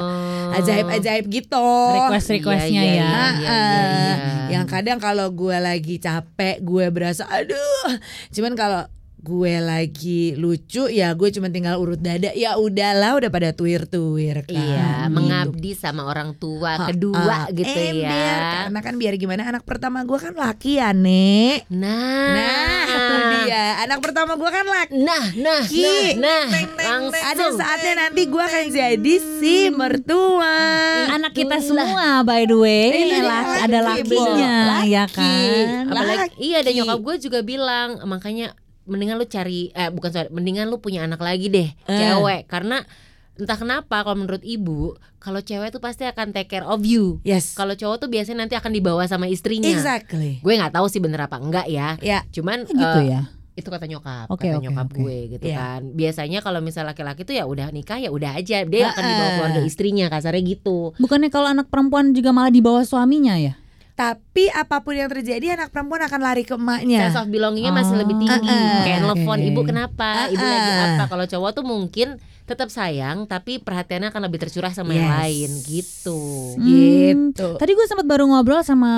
ajaib-ajaib 0.57 1.25
gitu 1.29 1.69
Request 1.93 2.29
requestnya 2.31 2.81
Iya, 2.81 2.89
ya. 2.89 2.97
iya, 2.97 3.21
iya, 3.37 3.37
iya, 3.37 3.61
iya. 4.01 4.15
yang 4.49 4.65
kadang 4.65 4.97
kalau 4.97 5.29
gue 5.29 5.53
lagi 5.53 6.01
capek 6.01 6.57
gue 6.59 6.89
berasa 6.89 7.29
aduh 7.29 7.85
cuman 8.33 8.57
kalau 8.57 8.81
gue 9.27 9.55
lagi 9.59 10.23
lucu 10.33 10.87
ya 10.87 11.11
gue 11.11 11.27
cuma 11.29 11.47
tinggal 11.47 11.75
urut 11.75 11.99
dada 11.99 12.31
ya 12.31 12.55
udahlah 12.55 13.15
udah 13.15 13.27
pada 13.27 13.51
tuir 13.51 13.83
tuir 13.85 14.41
kan 14.41 14.55
Iya, 14.55 14.87
Gitu. 15.03 15.13
mengabdi 15.13 15.71
sama 15.73 16.03
orang 16.05 16.31
tua 16.33 16.75
Ha, 16.77 16.87
kedua 16.87 17.37
ah, 17.41 17.45
gitu 17.49 17.67
ember. 17.67 18.07
ya. 18.07 18.39
karena 18.63 18.79
kan 18.81 18.93
biar 18.95 19.13
gimana 19.15 19.43
anak 19.45 19.63
pertama 19.63 20.01
gue 20.01 20.15
kan 20.17 20.31
laki 20.33 20.77
ya 20.77 20.91
nek 20.91 21.67
Nah, 21.69 22.31
nah 22.31 22.83
itu 22.85 23.15
dia 23.41 23.63
anak 23.81 23.99
pertama 23.99 24.33
gue 24.33 24.47
kan 24.49 24.65
laki 24.65 24.95
Nah, 24.97 25.23
nah, 25.35 25.61
Ki. 25.63 26.15
nah, 26.15 26.43
nah, 26.43 26.43
Teng, 26.49 26.67
teng, 26.71 26.87
langsung. 27.03 27.23
ada 27.25 27.45
saatnya 27.53 27.93
nanti 27.97 28.21
gue 28.23 28.39
akan 28.41 28.65
jadi 28.69 29.13
si 29.37 29.55
mertua 29.69 30.55
Anak 31.09 31.31
kita 31.33 31.57
semua 31.59 32.21
by 32.21 32.43
the 32.43 32.55
way, 32.55 32.87
dia, 33.09 33.21
laki- 33.21 33.59
ada 33.61 33.79
laki, 33.81 34.01
lakinya 34.05 34.55
Laki. 34.69 34.87
ya 34.89 35.03
kan. 35.07 35.65
Apalagi 35.87 36.19
Laki. 36.21 36.35
iya 36.41 36.59
dan 36.61 36.73
nyokap 36.73 36.99
gue 37.01 37.15
juga 37.19 37.39
bilang 37.41 37.89
makanya 38.03 38.53
mendingan 38.87 39.15
lu 39.15 39.25
cari 39.25 39.69
eh 39.69 39.87
bukan 39.87 40.09
sorry, 40.09 40.29
mendingan 40.29 40.65
lu 40.65 40.77
punya 40.77 41.03
anak 41.03 41.19
lagi 41.19 41.47
deh 41.47 41.69
Eh. 41.85 41.93
cewek 41.93 42.47
karena 42.47 42.81
entah 43.35 43.53
kenapa 43.53 44.01
kalau 44.01 44.17
menurut 44.17 44.41
ibu 44.41 44.95
kalau 45.17 45.37
cewek 45.39 45.69
tuh 45.69 45.77
pasti 45.77 46.03
akan 46.03 46.31
take 46.31 46.49
care 46.49 46.63
of 46.63 46.81
you. 46.81 47.21
yes 47.21 47.53
Kalau 47.53 47.71
cowok 47.71 47.99
tuh 47.99 48.09
biasanya 48.09 48.41
nanti 48.41 48.55
akan 48.55 48.71
dibawa 48.71 49.05
sama 49.05 49.27
istrinya. 49.27 49.67
exactly 49.67 50.39
Gue 50.39 50.55
nggak 50.55 50.73
tahu 50.73 50.87
sih 50.87 50.97
bener 50.97 51.21
apa 51.21 51.37
enggak 51.37 51.67
ya. 51.67 51.99
ya 51.99 52.25
Cuman 52.27 52.65
gitu 52.65 52.99
eh, 52.99 53.11
ya. 53.11 53.21
itu 53.53 53.67
kata 53.67 53.85
nyokap, 53.85 54.25
Oke, 54.27 54.47
kata 54.47 54.57
oke, 54.57 54.63
nyokap 54.63 54.87
oke. 54.87 54.95
gue 54.95 55.17
gitu 55.31 55.45
Iya. 55.45 55.57
kan. 55.59 55.81
Biasanya 55.91 56.39
kalau 56.39 56.61
misal 56.61 56.85
laki-laki 56.85 57.21
tuh 57.23 57.33
ya 57.33 57.43
udah 57.43 57.69
nikah 57.69 57.97
ya 57.97 58.09
udah 58.09 58.37
aja 58.37 58.61
dia 58.63 58.85
akan 58.87 59.03
dibawa 59.03 59.21
Ha-ha. 59.23 59.35
keluarga 59.35 59.61
istrinya 59.63 60.05
kasarnya 60.07 60.41
gitu. 60.47 60.93
Bukannya 60.95 61.27
kalau 61.27 61.45
anak 61.47 61.67
perempuan 61.67 62.13
juga 62.13 62.29
malah 62.31 62.49
di 62.49 62.59
bawah 62.59 62.81
suaminya 62.81 63.33
ya? 63.35 63.53
Tapi 63.97 64.45
apa 64.47 64.77
pun 64.79 64.93
yang 64.93 65.09
terjadi 65.09 65.57
anak 65.57 65.73
perempuan 65.73 65.99
akan 65.99 66.21
lari 66.21 66.45
ke 66.45 66.53
emaknya. 66.53 67.09
sense 67.09 67.17
of 67.17 67.27
belongingnya 67.27 67.73
masih 67.73 67.91
Oh, 67.91 67.99
lebih 67.99 68.15
tinggi 68.15 68.37
uh-uh. 68.45 68.85
kayak 68.85 68.99
Oke. 68.99 69.05
nelfon 69.09 69.39
ibu 69.41 69.61
kenapa 69.63 70.29
ibu 70.29 70.37
lagi 70.39 70.71
apa 70.77 71.03
kalau 71.07 71.25
cowok 71.25 71.49
tuh 71.51 71.65
mungkin 71.65 72.07
tetap 72.43 72.69
sayang 72.69 73.25
tapi 73.25 73.57
perhatiannya 73.57 74.07
akan 74.07 74.21
lebih 74.23 74.39
tercurah 74.39 74.69
sama 74.69 74.93
yang 74.93 75.03
Yes. 75.03 75.17
lain 75.17 75.49
gitu 75.63 76.21
Gitu. 76.57 77.47
Tadi 77.57 77.71
gue 77.73 77.85
sempat 77.85 78.05
baru 78.05 78.23
ngobrol 78.23 78.61
sama 78.61 78.91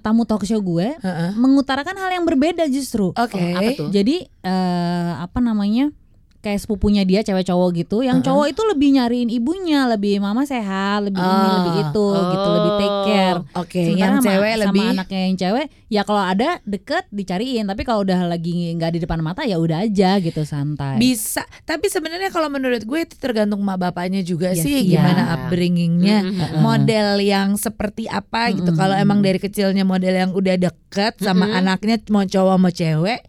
tamu 0.00 0.22
talk 0.22 0.42
show 0.42 0.58
gue, 0.58 0.94
Heeh. 0.94 1.30
mengutarakan 1.34 1.92
hal 1.96 2.10
yang 2.12 2.22
berbeda 2.22 2.64
justru. 2.68 3.10
Oke. 3.12 3.34
Oh, 3.34 3.58
apa 3.58 3.70
tuh 3.74 3.88
Jadi 3.90 4.22
eh, 4.22 5.10
apa 5.18 5.38
namanya? 5.40 5.90
kayak 6.38 6.62
sepupunya 6.62 7.02
dia 7.02 7.20
cewek 7.20 7.42
cowok 7.42 7.68
gitu. 7.74 7.96
Yang 8.00 8.22
Uh-uh. 8.22 8.26
cowok 8.30 8.46
itu 8.46 8.62
lebih 8.64 8.88
nyariin 8.92 9.26
ibunya, 9.28 9.82
lebih 9.84 10.22
mama 10.22 10.46
sehat, 10.46 11.02
lebih 11.02 11.18
ini, 11.18 11.26
Oh. 11.42 11.54
lebih 11.58 11.72
itu 11.82 12.06
gitu, 12.06 12.48
lebih 12.54 12.72
take 12.76 12.98
care. 13.02 13.15
Oke, 13.54 13.80
Sementara 13.82 13.98
yang 13.98 14.14
sama- 14.14 14.26
cewek 14.26 14.52
sama 14.52 14.62
lebih 14.62 14.86
anaknya 14.92 15.20
yang 15.22 15.36
cewek 15.36 15.66
ya 15.86 16.02
kalau 16.02 16.18
ada 16.20 16.48
deket 16.62 17.04
dicariin 17.10 17.64
tapi 17.64 17.82
kalau 17.82 18.02
udah 18.02 18.26
lagi 18.26 18.50
nggak 18.72 18.90
di 18.90 19.00
depan 19.00 19.20
mata 19.20 19.42
ya 19.42 19.56
udah 19.56 19.82
aja 19.82 20.18
gitu 20.18 20.42
santai 20.42 20.96
bisa. 20.96 21.42
Tapi 21.62 21.86
sebenarnya 21.86 22.28
kalau 22.28 22.46
menurut 22.46 22.82
gue 22.82 23.00
itu 23.00 23.14
tergantung 23.16 23.60
mak 23.60 23.78
bapaknya 23.78 24.20
juga 24.20 24.50
Iya 24.50 24.60
sih 24.60 24.76
sih, 24.80 24.92
gimana 24.92 25.20
ya. 25.20 25.32
upbringingnya. 25.36 26.18
Mm-mm. 26.22 26.36
Heeh. 26.36 26.60
Model 26.60 27.08
yang 27.18 27.54
seperti 27.54 28.06
apa 28.06 28.50
gitu. 28.50 28.66
Mm-mm. 28.66 28.76
Kalau 28.76 28.94
emang 28.94 29.20
dari 29.20 29.36
kecilnya 29.36 29.82
model 29.82 30.12
yang 30.12 30.30
udah 30.30 30.56
deket 30.56 31.18
sama 31.18 31.46
Mm-mm. 31.46 31.58
anaknya 31.58 31.96
mau 32.08 32.22
cowok 32.22 32.56
mau 32.56 32.70
cewek, 32.70 33.20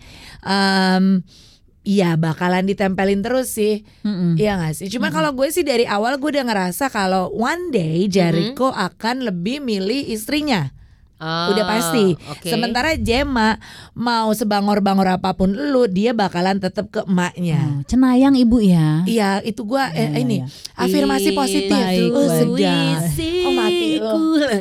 em 0.44 1.22
Iya 1.88 2.20
bakalan 2.20 2.68
ditempelin 2.68 3.24
terus 3.24 3.56
sih 3.56 3.88
Mm-mm. 4.04 4.36
Iya 4.36 4.60
gak 4.60 4.76
sih 4.76 4.92
Cuma 4.92 5.08
kalau 5.08 5.32
gue 5.32 5.48
sih 5.48 5.64
dari 5.64 5.88
awal 5.88 6.20
gue 6.20 6.36
udah 6.36 6.44
ngerasa 6.44 6.92
Kalau 6.92 7.32
one 7.32 7.72
day 7.72 8.06
Jericho 8.06 8.68
Mm-hmm. 8.68 8.88
akan 8.92 9.16
lebih 9.24 9.64
milih 9.64 10.04
istrinya 10.06 10.76
Oh, 11.18 11.50
Udah 11.50 11.66
pasti. 11.66 12.14
oke. 12.14 12.46
Sementara 12.46 12.94
Jema 12.94 13.58
mau 13.98 14.30
sebangor-bangor 14.30 15.18
apa 15.18 15.34
pun 15.34 15.50
lu, 15.50 15.90
dia 15.90 16.14
bakalan 16.14 16.62
tetap 16.62 16.94
ke 16.94 17.02
emaknya. 17.10 17.58
Oh, 17.58 17.82
cenayang 17.90 18.38
ibu 18.38 18.62
ya 18.62 19.02
Iya, 19.02 19.42
itu 19.42 19.66
gua 19.66 19.90
eh, 19.98 19.98
Iya, 19.98 20.10
iya, 20.14 20.22
ini 20.22 20.38
iya. 20.38 20.48
afirmasi 20.78 21.34
Ih, 21.34 21.36
positif. 21.36 21.74
baik, 21.74 22.14
oh, 22.14 22.30
sedap. 22.30 23.02
Mati 23.68 23.88
lo. 23.98 24.14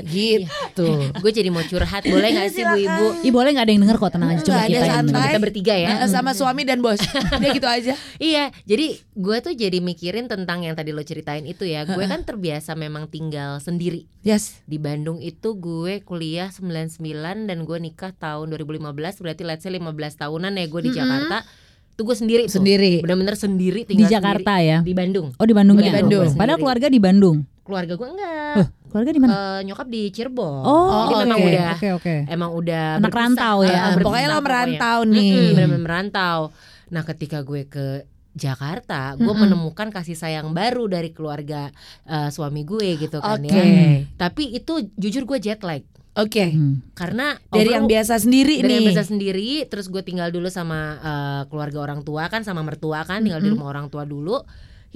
Iya. 0.03 0.39
Gitu. 0.47 0.89
gue 1.15 1.31
jadi 1.33 1.49
mau 1.49 1.63
curhat 1.63 2.03
boleh 2.05 2.29
nggak 2.31 2.49
sih 2.49 2.63
bu 2.63 2.77
ibu 2.77 3.07
Ih 3.21 3.31
boleh 3.31 3.51
nggak 3.51 3.65
ada 3.65 3.73
yang 3.73 3.83
denger 3.83 3.97
kok 3.97 4.11
tenang 4.11 4.31
aja 4.31 4.43
cuma 4.43 4.61
kita 4.61 4.73
yang 4.77 4.85
santai. 4.85 5.07
denger. 5.09 5.29
kita 5.29 5.41
bertiga 5.41 5.75
ya 5.75 5.89
Nah, 5.97 6.07
sama 6.07 6.31
suami 6.33 6.63
dan 6.63 6.79
bos. 6.79 7.01
Dia 7.41 7.51
gitu 7.51 7.65
aja. 7.65 7.95
Iya, 8.17 8.45
jadi 8.63 8.87
gue 8.97 9.37
tuh 9.41 9.53
jadi 9.53 9.79
mikirin 9.79 10.27
tentang 10.27 10.61
yang 10.61 10.75
tadi 10.75 10.91
lo 10.91 11.01
ceritain 11.01 11.43
itu 11.43 11.63
ya. 11.63 11.85
Gue 11.85 12.05
kan 12.05 12.23
terbiasa 12.23 12.75
memang 12.75 13.07
tinggal 13.07 13.57
sendiri. 13.57 14.05
Yes. 14.21 14.61
Di 14.65 14.77
Bandung 14.77 15.19
itu 15.19 15.55
gue 15.55 16.03
kuliah 16.03 16.51
99 16.51 17.01
dan 17.45 17.59
gue 17.63 17.79
nikah 17.79 18.13
tahun 18.13 18.53
2015 18.53 18.83
berarti 19.17 19.43
let's 19.43 19.63
say 19.63 19.71
15 19.71 19.87
tahunan 20.17 20.53
ya 20.53 20.67
gue 20.67 20.81
di. 20.83 20.91
Jakarta. 20.93 21.45
Tuh 21.93 22.05
gue 22.05 22.13
sendiri 22.15 22.43
tuh. 22.45 22.57
Sendiri. 22.57 23.01
Bener-bener 23.01 23.35
sendiri 23.35 23.81
di 23.83 23.97
tinggal 23.97 24.13
Jakarta 24.13 24.59
ya 24.59 24.81
sendiri. 24.81 24.85
di 24.85 24.95
Bandung. 24.95 25.27
oh 25.33 25.45
di 25.45 25.53
Bandung 25.53 25.77
Oh, 25.77 25.81
ya 25.81 25.87
di 25.87 25.95
Bandung. 25.95 26.29
padahal 26.31 26.59
keluarga 26.59 26.87
di 26.89 26.99
Bandung 26.99 27.37
Keluarga 27.63 27.93
gue 27.95 28.09
enggak. 28.09 28.55
Loh, 28.55 28.69
keluarga 28.97 29.13
di 29.13 29.21
mana? 29.21 29.33
Eh, 29.33 29.61
nyokap 29.63 29.87
di 29.87 30.03
Cirebon. 30.09 30.63
oh, 30.63 30.89
Jadi 31.05 31.15
memang 31.21 31.37
oke, 31.37 31.47
udah 31.47 31.71
oke 31.71 31.89
oke. 31.95 32.15
emang 32.27 32.51
udah 32.51 32.85
Anak 32.95 33.03
berpisah. 33.05 33.21
rantau 33.21 33.57
ya. 33.61 33.69
Berpisah 33.69 34.01
pokoknya 34.01 34.25
lo 34.25 34.33
pokoknya. 34.33 34.47
merantau 34.47 34.99
nih. 35.05 35.29
Mm-mm, 35.29 35.53
bener-bener 35.53 35.83
merantau. 35.83 36.39
Nah, 36.87 37.03
ketika 37.05 37.39
gue 37.43 37.63
ke 37.65 37.87
Jakarta, 38.33 39.01
gue 39.15 39.25
Mm-mm. 39.25 39.43
menemukan 39.43 39.89
kasih 39.91 40.13
sayang 40.13 40.53
baru 40.53 40.87
dari 40.87 41.09
keluarga 41.09 41.73
eh, 42.05 42.29
suami 42.29 42.63
gue 42.63 42.97
gitu 42.99 43.19
kan 43.19 43.37
Oke. 43.39 43.49
ya. 43.51 44.05
Tapi 44.15 44.55
itu 44.55 44.73
jujur 44.95 45.25
gue 45.25 45.39
jet 45.39 45.61
lag 45.61 45.81
Oke. 46.15 46.45
Hmm. 46.47 46.81
karena 46.93 47.37
Dari 47.43 47.45
overall- 47.63 47.73
yang 47.75 47.85
biasa 47.87 48.17
sendiri 48.19 48.61
dari 48.61 48.65
nih. 48.67 48.75
yang 48.75 48.87
biasa 48.91 49.05
sendiri, 49.07 49.51
terus 49.67 49.85
gue 49.87 50.01
tinggal 50.01 50.29
dulu 50.29 50.49
sama 50.49 50.81
eh, 50.97 51.43
keluarga 51.49 51.79
orang 51.83 52.01
tua 52.03 52.29
kan, 52.29 52.41
sama 52.41 52.61
mertua 52.61 53.05
kan, 53.05 53.21
tinggal 53.21 53.37
di 53.39 53.49
Mm-mm. 53.49 53.57
rumah 53.57 53.69
orang 53.71 53.89
tua 53.89 54.05
dulu. 54.05 54.41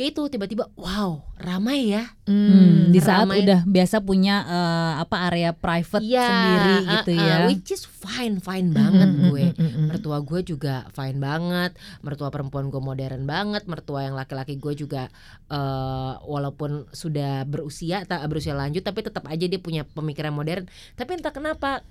Ya 0.01 0.09
itu 0.09 0.25
tiba-tiba, 0.27 0.65
wow, 0.75 1.21
ramai 1.37 1.93
ya. 1.93 2.09
Hmm, 2.25 2.89
di 2.89 2.97
saat 2.99 3.29
ramai. 3.29 3.45
udah 3.45 3.69
biasa 3.69 4.01
punya 4.01 4.41
eh, 4.43 4.93
apa 4.99 5.29
area 5.29 5.53
private 5.53 6.01
Iya, 6.01 6.25
sendiri 6.25 6.73
uh, 6.73 6.81
gitu 6.91 7.11
uh, 7.13 7.21
ya. 7.21 7.37
which 7.45 7.69
is 7.69 7.85
fine, 7.85 8.41
fine 8.41 8.73
banget 8.73 9.05
Mm, 9.07 9.19
mm, 9.19 9.29
gue. 9.29 9.45
mm, 9.47 9.59
mm, 9.59 9.71
mm. 9.71 9.87
mertua 9.91 10.19
gue 10.21 10.41
juga 10.43 10.89
fine 10.91 11.19
banget 11.19 11.71
mertua 12.01 12.29
perempuan 12.29 12.67
gue 12.67 12.81
modern 12.81 13.25
banget 13.25 13.67
mertua 13.67 14.01
yang 14.03 14.15
laki-laki 14.15 14.57
gue 14.57 14.73
juga 14.75 15.13
eh, 15.47 16.13
walaupun 16.23 16.89
sudah 16.91 17.45
berusia 17.45 18.01
tak 18.05 18.25
berusia 18.25 18.55
lanjut 18.55 18.81
tapi 18.81 19.03
tetap 19.03 19.27
aja 19.27 19.45
dia 19.45 19.59
punya 19.59 19.85
pemikiran 19.85 20.33
modern 20.33 20.65
tapi 20.95 21.19
entah 21.19 21.31
kenapa 21.31 21.85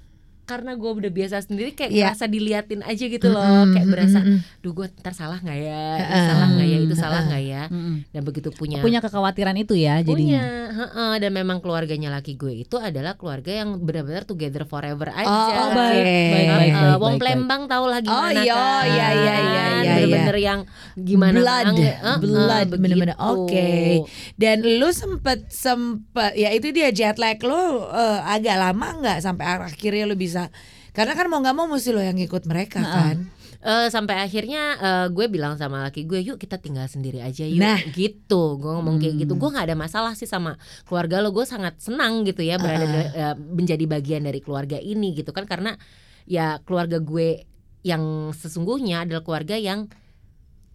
karena 0.49 0.73
gue 0.73 0.89
udah 0.91 1.11
biasa 1.11 1.35
sendiri 1.39 1.71
kayak 1.71 1.91
Iya. 1.91 2.05
ngerasa 2.09 2.25
diliatin 2.25 2.81
aja 2.81 3.05
gitu 3.05 3.27
loh 3.27 3.45
Mm, 3.61 3.71
kayak 3.71 3.85
mm, 3.85 3.93
berasa 3.93 4.19
duh 4.57 4.73
gue 4.73 4.87
ntar 4.95 5.13
salah 5.13 5.37
nggak 5.37 5.59
ya 5.59 5.83
ini 5.93 6.01
Heeh. 6.01 6.25
salah 6.25 6.47
nggak 6.49 6.65
ya 6.65 6.77
itu 6.79 6.89
Hmm, 6.89 6.97
salah 6.99 7.21
nggak 7.23 7.43
ya 7.45 7.63
Mm-mm. 7.67 7.95
dan 8.09 8.21
begitu 8.23 8.49
punya 8.51 8.77
Punya 8.79 8.99
kekhawatiran 8.99 9.53
itu 9.55 9.73
ya 9.73 10.01
punya 10.01 10.41
jadinya. 10.41 10.43
heeh, 10.71 11.13
dan 11.19 11.31
memang 11.31 11.57
keluarganya 11.59 12.09
laki 12.09 12.33
gue 12.35 12.53
itu 12.57 12.75
adalah 12.75 13.13
keluarga 13.13 13.51
yang 13.55 13.77
benar-benar 13.77 14.23
together 14.23 14.63
forever 14.63 15.09
aja 15.11 15.29
Oh, 15.29 15.57
Oh, 15.59 15.69
baik, 15.71 16.01
baik, 16.01 16.29
baik, 16.31 16.47
baik, 16.49 16.71
Wong 16.71 16.73
baik, 16.89 17.01
baik. 17.13 17.19
Plembang 17.21 17.61
tau 17.65 17.85
lah 17.85 17.99
gimana 17.99 18.23
Oh, 18.23 18.29
iya, 18.31 18.55
kan 18.55 18.85
iya, 18.87 18.87
iya, 18.89 19.07
iya, 19.13 19.63
iya, 19.75 19.93
Bener-bener 19.99 20.37
yang 20.39 20.59
gimana 20.95 21.35
Blood, 21.35 21.65
eh, 21.75 21.95
blood, 22.17 22.67
bener-bener. 22.71 23.13
begitu. 23.13 23.27
Oke. 23.35 23.69
Dan 24.35 24.57
lu 24.63 24.89
sempet 24.91 25.49
sempet 25.49 26.31
ya 26.33 26.49
itu 26.49 26.69
dia 26.69 26.89
jet 26.89 27.17
lag 27.17 27.35
lu 27.39 27.59
eh, 27.85 28.19
agak 28.25 28.55
lama 28.55 28.87
nggak 28.95 29.19
sampai 29.19 29.45
akhirnya 29.65 30.05
lu 30.05 30.15
bisa 30.15 30.38
karena 30.95 31.13
kan 31.13 31.27
mau 31.27 31.43
nggak 31.43 31.55
mau 31.55 31.67
mesti 31.67 31.89
lo 31.91 31.99
yang 31.99 32.15
ngikut 32.15 32.47
mereka 32.47 32.79
kan. 32.79 33.17
Eh, 33.59 33.91
Sampai 33.91 34.15
akhirnya 34.23 34.79
eh, 34.79 35.07
gue 35.11 35.27
bilang 35.27 35.59
sama 35.59 35.83
laki 35.83 36.07
gue 36.07 36.23
Yuk 36.23 36.39
kita 36.39 36.55
tinggal 36.63 36.87
sendiri 36.87 37.19
aja 37.19 37.43
yuk 37.43 37.59
Nah. 37.59 37.75
Gitu 37.91 38.55
Gue 38.55 38.71
ngomong 38.71 39.03
kayak 39.03 39.19
gitu 39.19 39.35
Hmm. 39.35 39.41
Gue 39.43 39.49
gak 39.51 39.67
ada 39.67 39.75
masalah 39.75 40.15
sih 40.15 40.23
sama 40.23 40.55
keluarga 40.87 41.19
lo 41.19 41.35
Gue 41.35 41.43
sangat 41.43 41.75
senang 41.83 42.23
gitu 42.23 42.39
ya 42.39 42.55
Berada 42.55 42.87
Uh-uh. 42.87 42.95
eh, 43.11 43.35
menjadi 43.35 43.83
bagian 43.83 44.23
dari 44.23 44.39
keluarga 44.39 44.79
ini 44.79 45.11
gitu 45.11 45.35
kan 45.35 45.43
Karena 45.43 45.75
ya 46.23 46.63
keluarga 46.63 47.03
gue 47.03 47.43
yang 47.83 48.31
sesungguhnya 48.31 49.03
adalah 49.03 49.27
keluarga 49.27 49.59
yang 49.59 49.91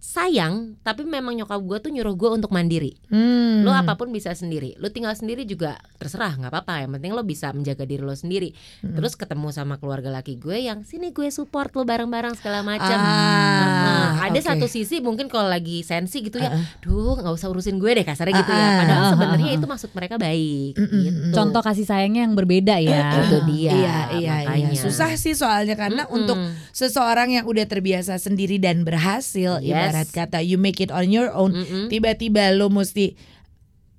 sayang 0.04 0.54
tapi 0.78 1.02
memang 1.02 1.32
nyokap 1.34 1.56
gue 1.58 1.78
tuh 1.80 1.90
nyuruh 1.90 2.12
gue 2.12 2.30
untuk 2.30 2.50
mandiri 2.50 2.92
Hmm. 3.08 3.62
lo 3.62 3.72
apa 3.72 3.94
pun 3.94 4.10
bisa 4.10 4.30
sendiri 4.30 4.76
lo 4.76 4.88
tinggal 4.88 5.12
sendiri 5.12 5.42
juga 5.42 5.74
terserah 5.94 6.34
nggak 6.34 6.50
apa-apa 6.50 6.74
yang 6.78 6.92
penting 6.92 7.10
lo 7.10 7.22
bisa 7.22 7.48
menjaga 7.50 7.82
diri 7.82 7.98
lo 7.98 8.12
sendiri 8.12 8.52
Hmm. 8.78 8.94
terus 8.94 9.14
ketemu 9.14 9.48
sama 9.48 9.74
keluarga 9.74 10.12
laki 10.12 10.36
gue 10.36 10.60
yang 10.60 10.82
sini 10.82 11.08
gue 11.10 11.26
support 11.28 11.72
lo 11.72 11.82
bareng-bareng 11.82 12.36
segala 12.36 12.60
macam 12.60 12.94
Ah, 12.94 14.12
Nah, 14.14 14.28
ada 14.28 14.36
oke. 14.36 14.44
satu 14.44 14.66
sisi 14.66 15.00
mungkin 15.00 15.26
kalau 15.26 15.46
lagi 15.46 15.80
sensi 15.80 16.20
gitu 16.20 16.36
ya 16.36 16.50
Uh-uh. 16.50 16.64
duh 16.80 17.14
nggak 17.16 17.32
usah 17.32 17.48
urusin 17.48 17.76
gue 17.76 17.90
deh 17.90 18.04
kasarnya 18.04 18.34
gitu 18.36 18.50
ya 18.50 18.56
Ah, 18.56 18.66
ah. 18.66 18.76
padahal 18.76 18.94
Ah, 18.94 19.00
ah, 19.00 19.10
sebenarnya 19.10 19.50
itu 19.52 19.66
maksud 19.66 19.90
mereka 19.90 20.14
baik 20.16 20.72
gitu. 20.76 21.32
Contoh 21.32 21.60
kasih 21.60 21.84
sayangnya 21.84 22.22
yang 22.22 22.34
berbeda 22.34 22.76
ya. 22.76 23.24
itu 23.24 23.38
dia 23.46 23.72
Iya, 23.72 23.96
iya, 24.14 24.36
iya. 24.52 24.68
Susah 24.76 25.14
sih 25.14 25.32
soalnya 25.32 25.74
karena 25.74 26.04
untuk 26.08 26.36
seseorang 26.74 27.30
yang 27.30 27.46
udah 27.46 27.64
terbiasa 27.64 28.18
sendiri 28.18 28.58
dan 28.58 28.82
berhasil, 28.82 29.62
Yes. 29.62 29.70
ibarat 29.70 30.08
kata 30.10 30.42
you 30.42 30.58
make 30.58 30.82
it 30.82 30.90
on 30.90 31.06
your 31.06 31.30
own, 31.30 31.54
Mm-mm. 31.54 31.86
tiba-tiba 31.86 32.50
lo 32.50 32.66
mesti 32.66 33.14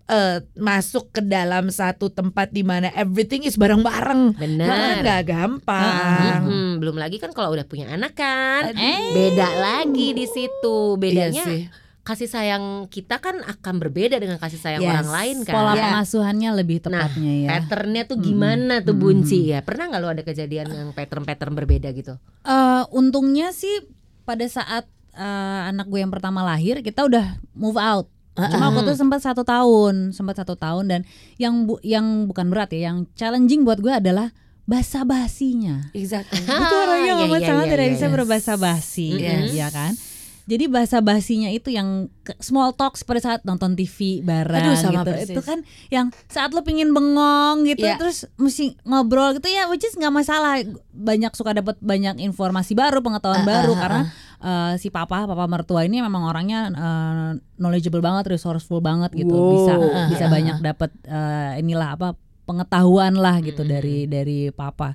eh, 0.05 0.37
masuk 0.53 1.09
ke 1.09 1.21
dalam 1.23 1.71
satu 1.71 2.11
tempat 2.11 2.51
di 2.51 2.61
mana 2.61 2.93
everything 2.93 3.41
is 3.41 3.55
bareng-bareng. 3.55 4.37
Benar 4.37 5.01
nggak 5.01 5.21
gampang. 5.25 6.45
Mm-mm. 6.45 6.69
belum 6.77 6.99
lagi 6.99 7.17
kan 7.17 7.31
kalau 7.31 7.49
udah 7.49 7.65
punya 7.65 7.89
anak 7.89 8.13
kan 8.13 8.69
Aduh. 8.69 9.11
beda 9.15 9.49
lagi 9.55 10.11
di 10.11 10.27
situ 10.27 10.77
Iya 10.93 10.99
bedanya 10.99 11.43
sih. 11.47 11.61
Kasih 12.05 12.29
sayang 12.29 12.63
kita 12.85 13.17
kan 13.17 13.41
akan 13.41 13.81
berbeda 13.81 14.15
dengan 14.15 14.37
kasih 14.37 14.55
sayang 14.55 14.79
Yes. 14.79 14.93
orang 14.93 15.09
lain 15.11 15.37
kan 15.41 15.53
Pola 15.53 15.73
Ya. 15.73 15.83
pengasuhannya 15.89 16.49
lebih 16.53 16.77
tepatnya 16.79 17.33
ya. 17.35 17.49
patternnya 17.49 18.05
tuh 18.05 18.21
gimana 18.21 18.79
tuh 18.79 18.93
Mm-mm. 18.93 19.25
bunci 19.25 19.49
ya 19.49 19.59
pernah 19.59 19.89
nggak 19.89 19.99
lo 19.99 20.09
ada 20.09 20.21
kejadian 20.21 20.69
yang 20.69 20.89
pattern-pattern 20.91 21.51
berbeda 21.51 21.89
gitu 21.91 22.13
Eh, 22.41 22.83
untungnya 22.91 23.49
sih 23.49 23.89
pada 24.21 24.45
saat 24.45 24.85
eh, 25.11 25.61
anak 25.65 25.87
gue 25.87 25.97
yang 25.97 26.13
pertama 26.13 26.39
lahir 26.41 26.79
kita 26.79 27.03
udah 27.03 27.25
move 27.51 27.75
out. 27.75 28.05
Cuma 28.35 28.67
waktu 28.67 28.83
itu 28.85 28.99
sempat 28.99 29.23
satu 29.23 29.41
tahun, 29.41 30.11
sempat 30.11 30.35
satu 30.35 30.53
tahun 30.53 30.85
dan 30.85 31.01
yang 31.37 31.63
bu- 31.63 31.79
yang 31.81 32.27
bukan 32.27 32.51
berat 32.51 32.67
ya, 32.69 32.91
yang 32.91 33.07
challenging 33.15 33.63
buat 33.63 33.79
gue 33.79 33.89
adalah 33.89 34.35
basa 34.65 35.07
basinya. 35.07 35.87
Exactly. 35.89 36.43
Tuh 36.43 36.51
orangnya 36.83 37.15
iya, 37.15 37.23
amat 37.23 37.39
iya, 37.39 37.47
sangat 37.47 37.65
iya, 37.65 37.71
tidak 37.71 37.87
iya, 37.87 37.93
bisa 37.95 38.05
yes. 38.05 38.13
berbahasa 38.13 38.53
basi, 38.55 39.09
Yes. 39.15 39.55
ya 39.55 39.67
kan? 39.69 39.95
Jadi 40.45 40.69
bahasa 40.69 41.01
basinya 41.01 41.49
itu 41.49 41.73
yang 41.73 42.05
small 42.37 42.77
talks 42.77 43.01
pada 43.01 43.17
saat 43.17 43.41
nonton 43.43 43.73
TV 43.73 44.21
bareng 44.21 44.61
Aduh, 44.61 44.77
sama 44.77 45.01
gitu. 45.01 45.09
persis. 45.09 45.33
Itu 45.33 45.41
kan 45.41 45.65
yang 45.89 46.13
saat 46.29 46.53
lo 46.53 46.61
pingin 46.61 46.93
bengong 46.93 47.65
gitu 47.65 47.81
Iya. 47.81 47.97
terus 47.97 48.29
mesti 48.37 48.77
ngobrol 48.85 49.33
gitu 49.41 49.49
ya 49.49 49.65
which 49.65 49.81
is 49.81 49.97
nggak 49.97 50.13
masalah. 50.13 50.61
Banyak 50.93 51.33
suka 51.33 51.57
dapat 51.57 51.81
banyak 51.81 52.21
informasi 52.21 52.77
baru, 52.77 53.01
pengetahuan 53.01 53.41
Ah, 53.41 53.47
baru 53.49 53.73
ah, 53.73 53.79
karena 53.81 54.01
eh, 54.39 54.73
si 54.77 54.93
papa 54.93 55.25
papa 55.25 55.45
mertua 55.49 55.81
ini 55.81 55.97
memang 55.97 56.29
orangnya 56.29 56.69
eh, 56.69 57.29
knowledgeable 57.57 58.05
banget, 58.05 58.29
resourceful 58.29 58.85
banget 58.85 59.17
gitu. 59.17 59.33
Wow. 59.33 59.49
Bisa 59.57 59.73
bisa 60.13 60.25
banyak 60.29 60.61
dapat 60.61 60.93
eh, 61.09 61.57
inilah 61.65 61.97
apa 61.97 62.13
pengetahuan 62.45 63.17
lah 63.17 63.41
gitu 63.41 63.65
Mm-mm. 63.65 63.73
dari 63.73 63.97
dari 64.05 64.39
papa. 64.53 64.93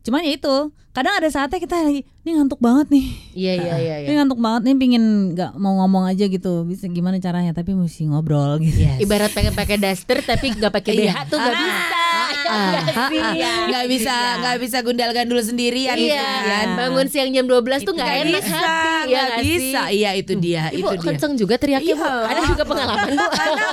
Cuman 0.00 0.22
ya 0.22 0.32
itu 0.32 0.54
kadang 0.90 1.14
ada 1.14 1.28
saatnya 1.28 1.56
kita 1.56 1.76
lagi 1.80 2.02
ini 2.20 2.30
ngantuk 2.34 2.58
banget 2.58 2.90
nih 2.90 3.06
iya 3.32 3.52
iya 3.54 3.74
iya 3.78 3.94
ini 4.02 4.12
ngantuk 4.12 4.36
banget 4.36 4.66
nih 4.66 4.74
pingin 4.76 5.04
nggak 5.30 5.54
mau 5.54 5.78
ngomong 5.78 6.02
aja 6.04 6.26
gitu 6.26 6.66
bisa 6.66 6.88
gimana 6.88 7.14
caranya 7.16 7.52
tapi 7.52 7.72
mesti 7.72 8.04
ngobrol 8.04 8.58
gitu 8.58 8.74
Yes. 8.76 8.98
ibarat 8.98 9.30
pengen 9.30 9.54
pakai 9.54 9.78
daster 9.78 10.18
tapi 10.20 10.50
nggak 10.50 10.72
pakai 10.72 10.92
BH 10.92 11.06
Iya. 11.06 11.14
tuh 11.24 11.38
nggak 11.38 11.54
Ah, 11.54 11.62
bisa 11.62 11.99
nggak 12.40 12.84
ah, 12.90 13.08
sih? 13.10 13.20
ah. 13.20 13.66
nggak 13.68 13.84
bisa 13.86 14.14
nggak 14.40 14.56
bisa 14.58 14.78
gundal 14.80 15.10
gandul 15.10 15.40
sendirian 15.40 15.94
Iya, 15.94 16.16
gitu 16.16 16.46
kan. 16.46 16.68
bangun 16.76 17.06
siang 17.06 17.30
jam 17.30 17.46
12 17.46 17.82
tuh 17.82 17.92
nggak 17.94 18.14
enak 18.24 18.42
bisa, 18.42 18.58
hati 18.58 19.10
ya 19.10 19.24
bisa. 19.38 19.82
Iya 19.90 20.10
itu 20.14 20.32
dia, 20.36 20.62
Ibu 20.70 20.76
itu 20.76 20.96
dia. 20.96 21.06
kenceng 21.06 21.32
juga 21.34 21.54
teriaknya 21.56 21.94
bu. 21.94 22.04
Iya. 22.04 22.14
Ada 22.26 22.42
juga 22.46 22.62
pengalaman 22.64 23.08
bu. 23.10 23.26
Karena 23.40 23.66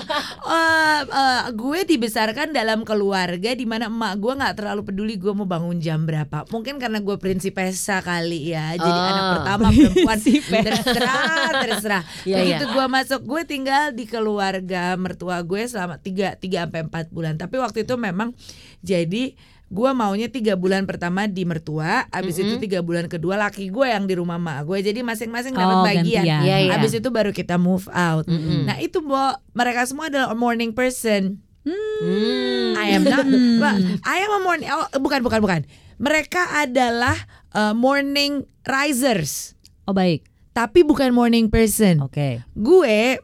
eh, 0.47 0.99
eh, 1.03 1.41
gue 1.53 1.79
dibesarkan 1.85 2.47
dalam 2.51 2.79
keluarga 2.81 3.51
di 3.53 3.65
mana 3.65 3.87
emak 3.87 4.13
gue 4.17 4.33
nggak 4.33 4.53
terlalu 4.55 4.81
peduli 4.83 5.15
gue 5.15 5.31
mau 5.31 5.45
bangun 5.45 5.77
jam 5.77 6.03
berapa. 6.03 6.47
Mungkin 6.49 6.77
karena 6.77 6.99
gue 6.99 7.15
prinsipesa 7.17 8.01
kali 8.01 8.51
ya. 8.53 8.73
Jadi 8.75 8.85
Oh. 8.87 9.09
anak 9.11 9.25
pertama 9.39 9.65
perempuan 9.69 10.17
terserah, 10.67 11.51
terserah. 11.61 12.03
Iya, 12.25 12.35
Begitu 12.41 12.65
iya. 12.65 12.73
gue 12.73 12.85
masuk, 12.87 13.21
gue 13.23 13.41
tinggal 13.45 13.83
di 13.91 14.05
keluarga 14.07 14.95
mertua 14.97 15.39
gue 15.43 15.61
selama 15.63 15.99
3 15.99 16.39
3 16.39 16.65
sampai 16.65 16.81
4 16.87 17.13
bulan. 17.13 17.33
Tapi 17.37 17.55
waktu 17.57 17.85
itu 17.85 17.93
memang 17.95 18.33
jadi 18.81 19.33
gue 19.67 19.91
maunya 19.91 20.31
tiga 20.31 20.55
bulan 20.55 20.87
pertama 20.87 21.27
di 21.27 21.43
mertua, 21.43 22.07
abis 22.07 22.39
itu 22.39 22.55
tiga 22.55 22.79
bulan 22.79 23.11
kedua 23.11 23.35
laki 23.35 23.67
gue 23.67 23.83
yang 23.83 24.07
di 24.07 24.15
rumah 24.15 24.39
mak 24.39 24.63
gue. 24.63 24.79
Jadi 24.79 25.03
masing-masing 25.03 25.51
dapat 25.51 25.75
Oh, 25.75 25.83
bagian. 25.83 26.23
gantian. 26.23 26.39
Iya, 26.47 26.57
iya. 26.63 26.71
Abis 26.79 26.95
itu 26.95 27.11
baru 27.11 27.35
kita 27.35 27.59
move 27.59 27.83
out. 27.91 28.23
Mm-mm. 28.31 28.63
Nah 28.63 28.79
itu 28.79 29.03
Bo, 29.03 29.35
mereka 29.51 29.83
semua 29.83 30.07
adalah 30.07 30.31
morning 30.39 30.71
person. 30.71 31.43
Hmm. 31.67 32.79
I 32.79 32.95
am 32.95 33.03
not. 33.03 33.27
Wah, 33.59 33.75
I 34.07 34.23
am 34.23 34.31
a 34.31 34.39
morning. 34.39 34.71
Oh, 34.71 34.87
bukan, 35.03 35.19
bukan, 35.19 35.43
bukan. 35.43 35.61
Mereka 35.99 36.63
adalah 36.63 37.19
uh, 37.51 37.75
morning 37.75 38.47
risers, 38.63 39.57
oh 39.83 39.91
baik 39.91 40.23
tapi 40.57 40.81
bukan 40.81 41.13
morning 41.13 41.53
person. 41.53 42.01
oke 42.01 42.41
Gue 42.57 43.21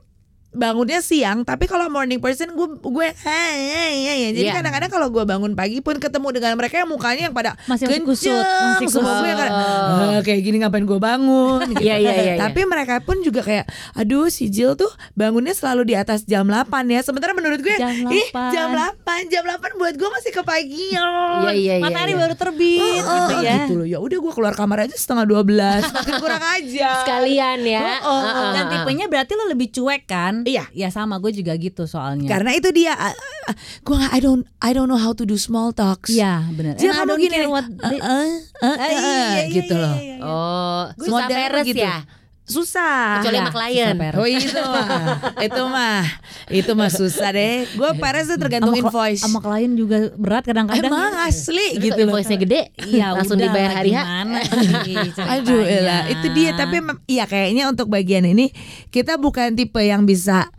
bangunnya 0.54 1.00
siang, 1.00 1.42
tapi 1.42 1.66
kalau 1.66 1.86
morning 1.88 2.18
person 2.18 2.50
gue 2.50 2.68
gue 2.80 3.08
hai, 3.20 3.58
hai, 3.68 3.94
hai. 4.04 4.20
Jadi 4.32 4.42
Iya. 4.44 4.54
kadang-kadang 4.56 4.88
kalau 4.88 5.08
gue 5.10 5.24
bangun 5.24 5.54
pagi 5.54 5.80
pun 5.80 5.98
ketemu 5.98 6.28
dengan 6.32 6.54
mereka 6.56 6.78
yang 6.78 6.88
mukanya 6.88 7.22
yang 7.24 7.34
pada 7.34 7.58
Masih- 7.64 7.86
masih 7.86 8.02
kusut, 8.04 8.30
kenceng, 8.30 8.70
masih 8.72 8.88
semua 8.88 9.04
kusut. 9.10 9.20
gue 9.20 9.28
yang 9.28 9.40
kayak, 9.40 9.54
Oh. 9.54 10.10
"Eh, 10.10 10.22
kayak 10.22 10.42
gini 10.42 10.58
ngapain 10.60 10.84
gue 10.84 11.00
bangun 11.00 11.60
gitu. 11.68 11.82
Iya, 11.84 11.96
iya, 11.98 12.12
iya, 12.14 12.24
iya. 12.30 12.36
Tapi 12.40 12.62
mereka 12.64 13.02
pun 13.02 13.20
juga 13.20 13.42
kayak 13.42 13.66
aduh 13.94 14.30
si 14.30 14.48
Jill 14.48 14.74
tuh 14.74 14.88
bangunnya 15.14 15.52
selalu 15.52 15.84
di 15.86 15.96
atas 15.96 16.24
jam 16.24 16.46
8 16.46 16.64
ya. 16.88 17.02
Sementara 17.02 17.34
menurut 17.34 17.60
gue 17.60 17.74
Jam 17.74 17.92
ih 18.08 18.28
8. 18.30 18.54
jam 18.54 18.70
8, 18.70 19.28
jam 19.28 19.44
8 19.44 19.74
buat 19.76 19.94
gue 19.94 20.10
masih 20.12 20.32
kepagian. 20.32 21.42
Iya 21.42 21.52
iya 21.52 21.74
iya. 21.74 21.84
matahari 21.84 22.14
iya. 22.14 22.20
baru 22.20 22.36
terbit 22.36 23.02
Oh, 23.02 23.18
gitu 23.20 23.34
ya 23.42 23.56
gitu 23.60 23.74
loh. 23.76 23.88
Ya 23.88 23.98
udah 23.98 24.18
gue 24.20 24.32
keluar 24.32 24.54
kamar 24.54 24.78
aja 24.84 24.94
setengah 24.94 25.26
12 25.26 25.82
Makin 25.84 26.14
kurang 26.18 26.44
aja 26.44 26.90
Sekalian 27.02 27.60
ya. 27.64 28.00
Oh, 28.00 28.10
oh. 28.10 28.20
Heeh, 28.22 28.48
dan 28.52 28.64
heeh. 28.64 28.72
tipenya 28.76 29.06
berarti 29.08 29.32
lo 29.34 29.46
lebih 29.46 29.68
cuek 29.70 30.04
kan 30.06 30.43
Iya. 30.44 30.66
Ya 30.76 30.88
sama 30.92 31.18
gue 31.20 31.32
juga 31.32 31.56
gitu 31.56 31.88
soalnya. 31.88 32.28
Karena 32.28 32.52
itu 32.54 32.70
dia 32.76 32.94
uh, 32.94 33.12
uh, 33.12 33.56
gue 33.84 33.98
I 34.12 34.20
don't 34.20 34.44
I 34.60 34.72
don't 34.76 34.88
know 34.92 35.00
how 35.00 35.12
to 35.16 35.24
do 35.24 35.36
small 35.40 35.72
talks. 35.72 36.12
Iya 36.12 36.44
benar. 36.54 36.76
Dia 36.78 36.92
And 36.92 36.96
I 36.96 37.00
kamu 37.04 37.14
gini, 37.20 37.38
what 37.48 37.66
uh, 37.68 37.88
uh, 37.88 37.96
uh, 37.98 38.68
uh, 38.68 38.76
Ah, 38.78 38.90
iya, 38.92 39.16
iya, 39.40 39.42
gitu 39.52 39.74
iya, 39.76 39.84
loh. 39.84 39.96
iya, 39.98 40.16
iya. 40.16 40.18
Oh, 40.24 40.84
modelnya 41.08 41.50
peres 41.50 41.66
gitu. 41.68 41.82
ya. 41.84 41.98
Susah. 42.44 43.20
Kecuali 43.20 43.34
Iya, 43.34 43.42
sama 43.42 43.52
klien. 43.52 43.88
susah 43.88 43.96
peres. 43.98 44.20
Oh 44.20 44.28
itu 44.28 44.60
mah, 44.60 44.88
itu 45.40 45.64
mah, 45.66 46.02
itu 46.52 46.72
mah 46.74 46.90
susah 46.90 47.30
deh. 47.32 47.56
Gue 47.72 47.90
peres 47.96 48.28
tuh 48.28 48.36
tergantung 48.36 48.74
kla- 48.74 48.84
invoice. 48.84 49.22
Sama 49.22 49.40
klien 49.40 49.72
juga 49.72 50.12
berat 50.14 50.44
kadang-kadang. 50.44 50.84
Emang 50.86 51.16
asli 51.24 51.56
Terus 51.72 51.84
gitu 51.86 52.00
loh. 52.02 52.14
invoice-nya 52.14 52.38
gede, 52.38 52.62
Iya 52.84 53.16
langsung 53.16 53.38
udah 53.38 53.48
dibayar 53.48 53.72
hari 53.74 53.92
ceritanya. 53.96 55.32
Aduh 55.34 55.62
elah, 55.62 56.02
itu 56.10 56.28
dia. 56.30 56.52
Tapi 56.54 56.76
iya 57.06 57.24
kayaknya 57.24 57.64
untuk 57.66 57.88
bagian 57.88 58.24
ini 58.24 58.52
kita 58.90 59.16
bukan 59.16 59.56
tipe 59.56 59.80
yang 59.80 60.04
bisa. 60.04 60.52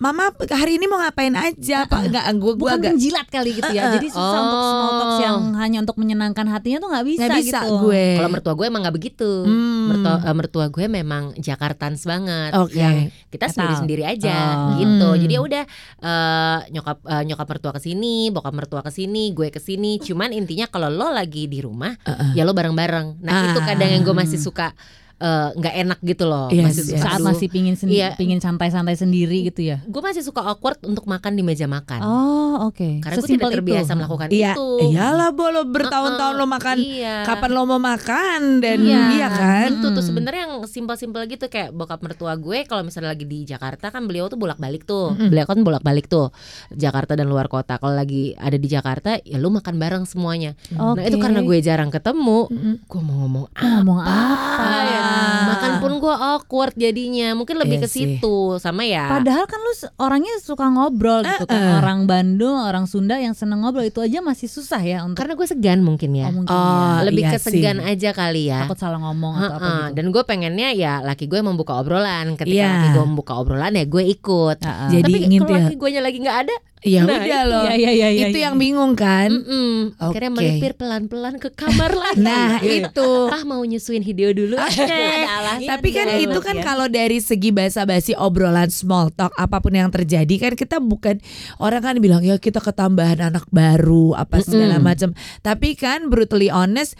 Mama 0.00 0.32
hari 0.32 0.80
ini 0.80 0.88
mau 0.88 0.96
ngapain 0.96 1.28
aja? 1.36 1.84
Pak 1.84 2.08
enggak 2.08 2.24
gue 2.32 2.40
gue 2.40 2.56
bukan 2.56 2.72
agak 2.72 2.92
menjilat 2.96 3.26
kali 3.28 3.52
gitu 3.52 3.68
ya. 3.68 3.92
Jadi 4.00 4.08
susah 4.08 4.40
untuk 4.40 4.62
small 4.64 4.92
talks 4.96 5.12
Oh. 5.12 5.20
yang 5.20 5.38
hanya 5.60 5.78
untuk 5.84 5.96
menyenangkan 6.00 6.46
hatinya 6.48 6.80
tuh 6.80 6.88
nggak 6.88 7.04
bisa, 7.04 7.24
bisa 7.36 7.60
gitu. 7.68 7.84
gue. 7.84 8.16
Kalau 8.16 8.30
mertua 8.32 8.54
gue 8.56 8.64
emang 8.64 8.80
nggak 8.80 8.96
begitu. 8.96 9.28
Hmm. 9.44 9.92
Mertua, 9.92 10.14
eh, 10.24 10.32
mertua 10.32 10.66
gue 10.72 10.84
memang 10.88 11.36
Jakartans 11.36 12.00
banget. 12.02 12.56
Oke. 12.56 12.80
Yang 12.80 12.96
kita 13.28 13.44
Ketal. 13.44 13.52
sendiri-sendiri 13.52 14.02
aja 14.08 14.36
Oh. 14.72 14.80
gitu. 14.80 15.08
Hmm. 15.12 15.20
Jadi 15.20 15.32
ya 15.36 15.40
udah 15.44 15.64
eh, 16.00 16.58
nyokap 16.72 16.98
eh, 17.04 17.22
nyokap 17.28 17.46
mertua 17.46 17.72
ke 17.76 17.80
sini, 17.84 18.32
bokap 18.32 18.54
mertua 18.56 18.80
ke 18.80 18.88
sini, 18.88 19.36
gue 19.36 19.52
ke 19.52 19.60
sini. 19.60 20.00
Cuman 20.00 20.32
intinya 20.32 20.64
kalau 20.64 20.88
lo 20.88 21.12
lagi 21.12 21.44
di 21.44 21.60
rumah, 21.60 21.92
ya 22.32 22.48
lo 22.48 22.56
bareng-bareng. 22.56 23.20
Nah, 23.20 23.52
itu 23.52 23.60
Ah. 23.60 23.68
kadang 23.68 23.92
yang 23.92 24.00
gue 24.00 24.16
masih 24.16 24.40
suka 24.40 24.72
eh, 25.20 25.48
nggak 25.52 25.74
enak 25.78 25.98
gitu 26.02 26.24
loh. 26.24 26.48
Yes, 26.48 26.64
masih 26.66 26.82
yes. 26.90 27.00
Saat 27.00 27.20
masih 27.20 27.46
pingin 27.46 27.74
sen- 27.74 27.88
Iya. 27.88 28.16
pingin 28.16 28.38
santai-santai 28.38 28.94
sendiri 28.94 29.44
gitu 29.44 29.60
ya. 29.62 29.78
gue 29.82 30.00
masih 30.00 30.20
suka 30.20 30.40
awkward 30.42 30.80
untuk 30.82 31.04
makan 31.04 31.32
di 31.32 31.42
meja 31.42 31.66
makan. 31.66 32.00
Oh 32.00 32.66
oke. 32.66 32.98
Karena 32.98 33.16
gue 33.16 33.28
tidak 33.28 33.50
terbiasa 33.52 33.84
itu. 33.86 33.98
melakukan 33.98 34.28
Iya, 34.30 34.52
itu. 34.52 34.68
iyalah 34.88 35.30
bo 35.30 35.46
lo 35.48 35.62
bertahun-tahun 35.64 36.34
lo 36.34 36.46
makan. 36.46 36.76
Iya. 36.78 37.16
Kapan 37.22 37.50
lo 37.50 37.62
mau 37.64 37.78
makan 37.78 38.40
dan 38.58 38.78
Iya, 38.80 39.00
iya 39.12 39.28
kan? 39.28 39.68
Itu 39.74 39.88
tuh 39.90 40.02
sebenarnya 40.02 40.40
yang 40.46 40.64
simpel-simpel 40.64 41.26
gitu 41.26 41.46
kayak 41.46 41.70
bokap 41.70 42.00
mertua 42.00 42.34
gue 42.34 42.64
kalau 42.64 42.80
misalnya 42.80 43.10
lagi 43.10 43.24
di 43.24 43.44
Jakarta 43.44 43.88
kan 43.88 44.04
beliau 44.04 44.26
tuh 44.26 44.36
bolak-balik 44.36 44.82
tuh. 44.82 45.12
Beliau 45.12 45.44
kan 45.44 45.60
bolak-balik 45.60 46.06
tuh 46.06 46.32
Jakarta 46.70 47.12
dan 47.12 47.26
luar 47.26 47.46
kota. 47.46 47.76
Kalau 47.76 47.92
lagi 47.92 48.32
ada 48.34 48.54
di 48.54 48.66
Jakarta 48.66 49.18
ya 49.18 49.36
lu 49.36 49.50
makan 49.50 49.76
bareng 49.76 50.04
semuanya. 50.04 50.56
Nah, 50.70 50.96
itu 50.98 51.16
karena 51.16 51.40
gue 51.40 51.58
jarang 51.58 51.88
ketemu, 51.88 52.48
gue 52.82 53.00
mau 53.00 53.16
ngomong 53.20 53.44
Mau 53.50 53.68
ngomong 53.76 53.98
apa? 54.00 54.10
apa 54.10 54.68
ya? 54.86 55.09
Makan 55.50 55.72
pun 55.78 55.92
gue 55.98 56.14
awkward 56.14 56.74
jadinya. 56.74 57.32
Mungkin 57.32 57.56
lebih 57.56 57.76
Iya 57.76 57.84
ke 57.84 57.88
situ 57.88 58.36
sama 58.56 58.82
ya. 58.82 59.08
Padahal 59.10 59.44
kan 59.44 59.58
lu 59.58 59.72
orangnya 59.96 60.34
suka 60.38 60.66
ngobrol 60.66 61.22
gitu 61.22 61.44
kan. 61.44 61.78
Orang 61.78 62.04
Bandung, 62.04 62.56
orang 62.56 62.84
Sunda 62.84 63.16
yang 63.16 63.32
seneng 63.32 63.60
ngobrol 63.60 63.82
itu 63.82 63.98
aja 63.98 64.18
masih 64.18 64.46
susah 64.46 64.78
ya 64.78 65.02
untuk 65.02 65.16
karena 65.16 65.34
gue 65.34 65.46
segan 65.46 65.80
mungkin 65.80 66.10
ya. 66.12 66.26
oh, 66.26 66.34
mungkin 66.34 66.50
Oh, 66.50 66.98
ya. 66.98 67.06
lebih 67.06 67.22
iya 67.24 67.32
ke 67.32 67.38
segan 67.40 67.78
sih. 67.78 67.88
aja 67.88 68.10
kali 68.10 68.42
ya. 68.46 68.64
takut 68.64 68.78
salah 68.78 69.00
ngomong 69.00 69.34
atau 69.36 69.54
apa 69.54 69.70
gitu. 69.88 69.94
Dan 69.94 70.04
gue 70.10 70.22
pengennya 70.22 70.68
ya 70.72 71.00
laki 71.00 71.24
gue 71.24 71.40
membuka 71.40 71.76
obrolan. 71.76 72.34
Ketika 72.34 72.56
Iya. 72.56 72.68
laki 72.70 72.88
gue 72.92 73.04
membuka 73.04 73.32
obrolan 73.34 73.72
ya 73.72 73.84
gue 73.84 74.04
ikut. 74.06 74.58
Heeh. 74.60 74.88
Jadi 74.92 75.12
Tapi 75.14 75.36
kalau 75.38 75.56
laki 75.56 75.74
gue 75.76 75.90
lagi 76.00 76.18
nggak 76.18 76.38
ada, 76.40 76.56
Ya 76.80 77.04
Nah, 77.04 77.20
udah 77.20 77.24
itu. 77.28 77.50
lo. 77.52 77.60
Iya, 77.68 77.74
iya, 77.76 77.90
iya, 77.92 78.08
iya, 78.08 78.26
itu 78.32 78.38
iya. 78.40 78.48
yang 78.48 78.56
bingung 78.56 78.96
kan? 78.96 79.28
mm 79.28 80.00
akhirnya 80.00 80.30
Oke. 80.32 80.36
melipir 80.40 80.72
pelan-pelan 80.72 81.36
ke 81.36 81.52
kamar 81.52 81.92
lagi. 81.92 82.24
Nah 82.24 82.56
itu. 82.64 83.10
Ah 83.28 83.44
mau 83.44 83.60
nyusuin 83.60 84.00
video 84.00 84.32
dulu. 84.32 84.56
Alasan 84.56 85.68
Tapi 85.68 85.88
kan 85.92 86.08
dong. 86.08 86.24
itu 86.24 86.38
kan 86.40 86.56
kalau 86.64 86.88
dari 86.88 87.20
segi 87.20 87.52
basa-basi 87.52 88.16
obrolan 88.16 88.72
small 88.72 89.12
talk 89.12 89.36
apa 89.36 89.60
pun 89.60 89.76
yang 89.76 89.92
terjadi 89.92 90.34
kan 90.40 90.52
kita 90.56 90.80
bukan 90.80 91.20
orang 91.60 91.84
kan 91.84 91.96
bilang 92.00 92.24
ya 92.24 92.40
kita 92.40 92.64
ketambahan 92.64 93.28
anak 93.28 93.44
baru 93.52 94.16
apa 94.16 94.40
segala 94.40 94.80
Mm-mm. 94.80 94.88
macam. 94.88 95.10
Tapi 95.44 95.76
kan 95.76 96.08
brutally 96.08 96.48
honest 96.48 96.96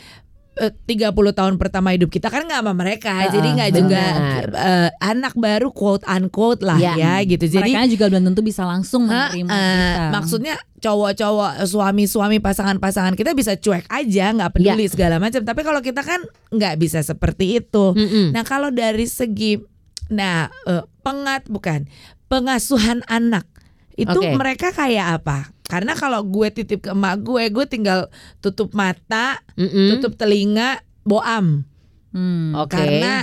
30 0.53 1.09
tahun 1.31 1.55
pertama 1.57 1.91
hidup 1.91 2.09
kita 2.09 2.27
kan 2.27 2.45
nggak 2.45 2.61
sama 2.61 2.73
mereka. 2.73 3.29
jadi 3.29 3.49
nggak 3.51 3.71
juga 3.73 4.03
eh, 4.51 4.89
anak 5.01 5.33
baru 5.35 5.71
quote 5.71 6.05
unquote 6.05 6.61
lah 6.61 6.77
Ya. 6.77 6.95
ya 6.95 7.15
gitu. 7.23 7.47
Jadi 7.47 7.71
Mereka 7.71 7.89
juga 7.89 8.05
belum 8.09 8.25
tentu 8.27 8.41
bisa 8.41 8.63
langsung 8.63 9.05
menerima 9.05 9.47
Eh, 9.47 9.57
kita. 9.57 10.05
maksudnya 10.11 10.55
cowok-cowok 10.77 11.53
suami-suami 11.65 12.39
pasangan-pasangan 12.39 13.13
kita 13.13 13.33
bisa 13.33 13.53
cuek 13.55 13.85
aja 13.87 14.33
nggak 14.33 14.53
peduli 14.53 14.85
segala 14.87 15.17
macam 15.17 15.41
tapi 15.41 15.61
kalau 15.61 15.79
kita 15.79 16.01
kan 16.01 16.21
nggak 16.49 16.75
bisa 16.77 17.01
seperti 17.01 17.59
itu 17.59 17.93
Mm-mm. 17.93 18.33
nah 18.33 18.43
kalau 18.43 18.69
dari 18.69 19.05
segi 19.05 19.61
nah 20.09 20.49
eh, 20.65 20.83
pengat 21.01 21.47
bukan 21.47 21.85
pengasuhan 22.27 23.05
anak 23.07 23.45
itu 23.93 24.09
Oke. 24.15 24.33
mereka 24.33 24.71
kayak 24.71 25.21
apa 25.21 25.53
karena 25.71 25.95
kalau 25.95 26.21
gue 26.21 26.51
titip 26.51 26.83
ke 26.83 26.91
emak 26.91 27.23
gue 27.23 27.47
gue 27.49 27.65
tinggal 27.65 28.11
tutup 28.39 28.75
mata 28.75 29.39
Mm-mm. 29.55 29.95
tutup 29.95 30.13
telinga 30.15 30.77
boam 31.01 31.63
Hmm. 32.11 32.59
Oke. 32.59 32.75
karena 32.75 33.23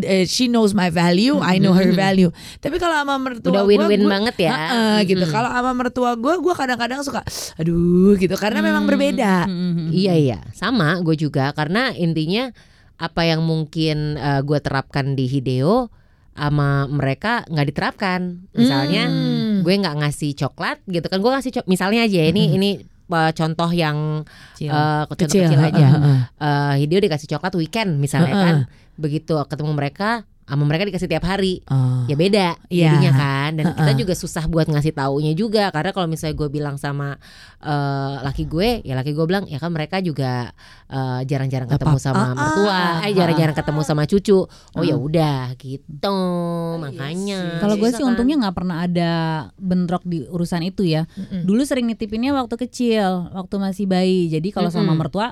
eh, 0.00 0.22
she 0.22 0.46
knows 0.46 0.70
my 0.70 0.94
value 0.94 1.42
I 1.42 1.58
know 1.58 1.74
her 1.74 1.90
value 1.90 2.30
tapi 2.62 2.78
kalau 2.78 2.94
sama 2.94 3.18
mertua 3.18 3.50
Udah 3.50 3.64
win-win 3.66 3.98
gua- 4.00 4.14
banget 4.14 4.46
ya. 4.46 4.52
Heeh, 4.54 5.10
gitu. 5.10 5.26
Mm-mm. 5.26 5.34
Kalau 5.34 5.50
sama 5.50 5.74
mertua 5.74 6.14
gue, 6.14 6.34
gue 6.38 6.54
kadang-kadang 6.54 7.02
suka, 7.02 7.26
aduh 7.58 8.14
gitu, 8.14 8.38
karena 8.38 8.62
memang 8.62 8.86
berbeda. 8.86 9.42
Hmm. 9.42 9.90
Iya 9.90 10.14
iya, 10.14 10.38
sama 10.54 11.02
gue 11.02 11.18
juga 11.18 11.50
karena 11.50 11.90
intinya 11.92 12.54
apa 12.94 13.26
yang 13.26 13.42
mungkin 13.42 14.14
eh, 14.14 14.40
gue 14.40 14.58
terapkan 14.58 15.18
di 15.18 15.26
Hideo 15.26 15.90
sama 16.38 16.68
mereka 16.86 17.42
nggak 17.44 17.66
diterapkan. 17.66 18.20
Misalnya 18.52 19.10
Hmm. 19.10 19.60
gue 19.60 19.74
nggak 19.74 19.96
ngasih 19.98 20.30
coklat 20.34 20.78
gitu 20.86 21.04
kan, 21.04 21.18
gue 21.18 21.30
ngasih 21.30 21.52
cok 21.52 21.66
misalnya 21.66 22.06
aja 22.06 22.16
ya, 22.22 22.26
ini 22.30 22.54
ini 22.54 22.70
eh, 23.08 23.32
contoh 23.32 23.70
yang 23.70 24.22
Kecil. 24.54 24.70
eh, 24.70 25.02
contoh 25.04 25.26
kecil, 25.26 25.48
aja. 25.50 25.88
heeh, 25.88 25.90
heeh. 25.98 26.20
Eh, 26.38 26.74
Hideo 26.80 27.00
dikasih 27.00 27.28
coklat 27.28 27.52
weekend 27.56 27.98
misalnya 27.98 28.32
Heeh. 28.32 28.44
kan, 28.44 28.56
begitu 28.94 29.34
ketemu 29.44 29.72
mereka 29.72 30.22
sama 30.48 30.64
mereka 30.64 30.88
dikasih 30.88 31.06
tiap 31.06 31.22
hari 31.22 31.60
Oh. 31.68 32.08
ya 32.08 32.16
beda 32.16 32.56
Iya. 32.66 32.96
jadinya 32.96 33.12
kan 33.14 33.50
dan 33.54 33.66
kita 33.70 33.84
Heeh. 33.86 34.00
juga 34.00 34.14
susah 34.14 34.44
buat 34.44 34.64
ngasih 34.64 34.90
taunya 34.90 35.32
juga 35.32 35.68
karena 35.68 35.92
kalau 35.92 36.08
misalnya 36.08 36.34
gue 36.34 36.48
bilang 36.48 36.74
sama 36.74 37.20
eh, 37.60 38.14
laki 38.18 38.44
gue 38.44 38.80
ya 38.80 38.94
laki 38.94 39.12
gue 39.12 39.24
bilang 39.24 39.44
ya 39.44 39.56
kan 39.56 39.68
mereka 39.68 40.00
juga 40.00 40.50
eh, 40.88 41.20
jarang-jarang 41.22 41.68
ketemu 41.68 41.98
sama 41.98 42.24
Ah, 42.24 42.34
mertua 42.34 42.72
ah, 42.72 43.04
eh 43.04 43.12
jarang-jarang 43.12 43.52
ketemu 43.52 43.80
sama 43.82 44.02
cucu 44.04 44.38
oh 44.48 44.82
ya 44.82 44.94
Ah. 44.94 44.98
udah 44.98 45.40
gitu 45.54 46.18
makanya 46.78 47.38
sih. 47.38 47.60
Kalau 47.60 47.74
gue 47.76 47.90
sih 47.90 48.00
kan? 48.00 48.08
untungnya 48.08 48.36
nggak 48.38 48.56
pernah 48.56 48.76
ada 48.80 49.10
bentrok 49.54 50.02
di 50.02 50.24
urusan 50.24 50.64
itu 50.64 50.82
ya. 50.82 51.04
Mm-mm. 51.10 51.44
Dulu 51.44 51.62
sering 51.62 51.84
nitipinnya 51.84 52.32
waktu 52.32 52.56
kecil, 52.58 53.28
waktu 53.30 53.54
masih 53.56 53.84
bayi. 53.84 54.28
Jadi 54.28 54.48
kalau 54.48 54.70
sama 54.70 54.88
Mm-mm. 54.88 54.98
mertua 54.98 55.26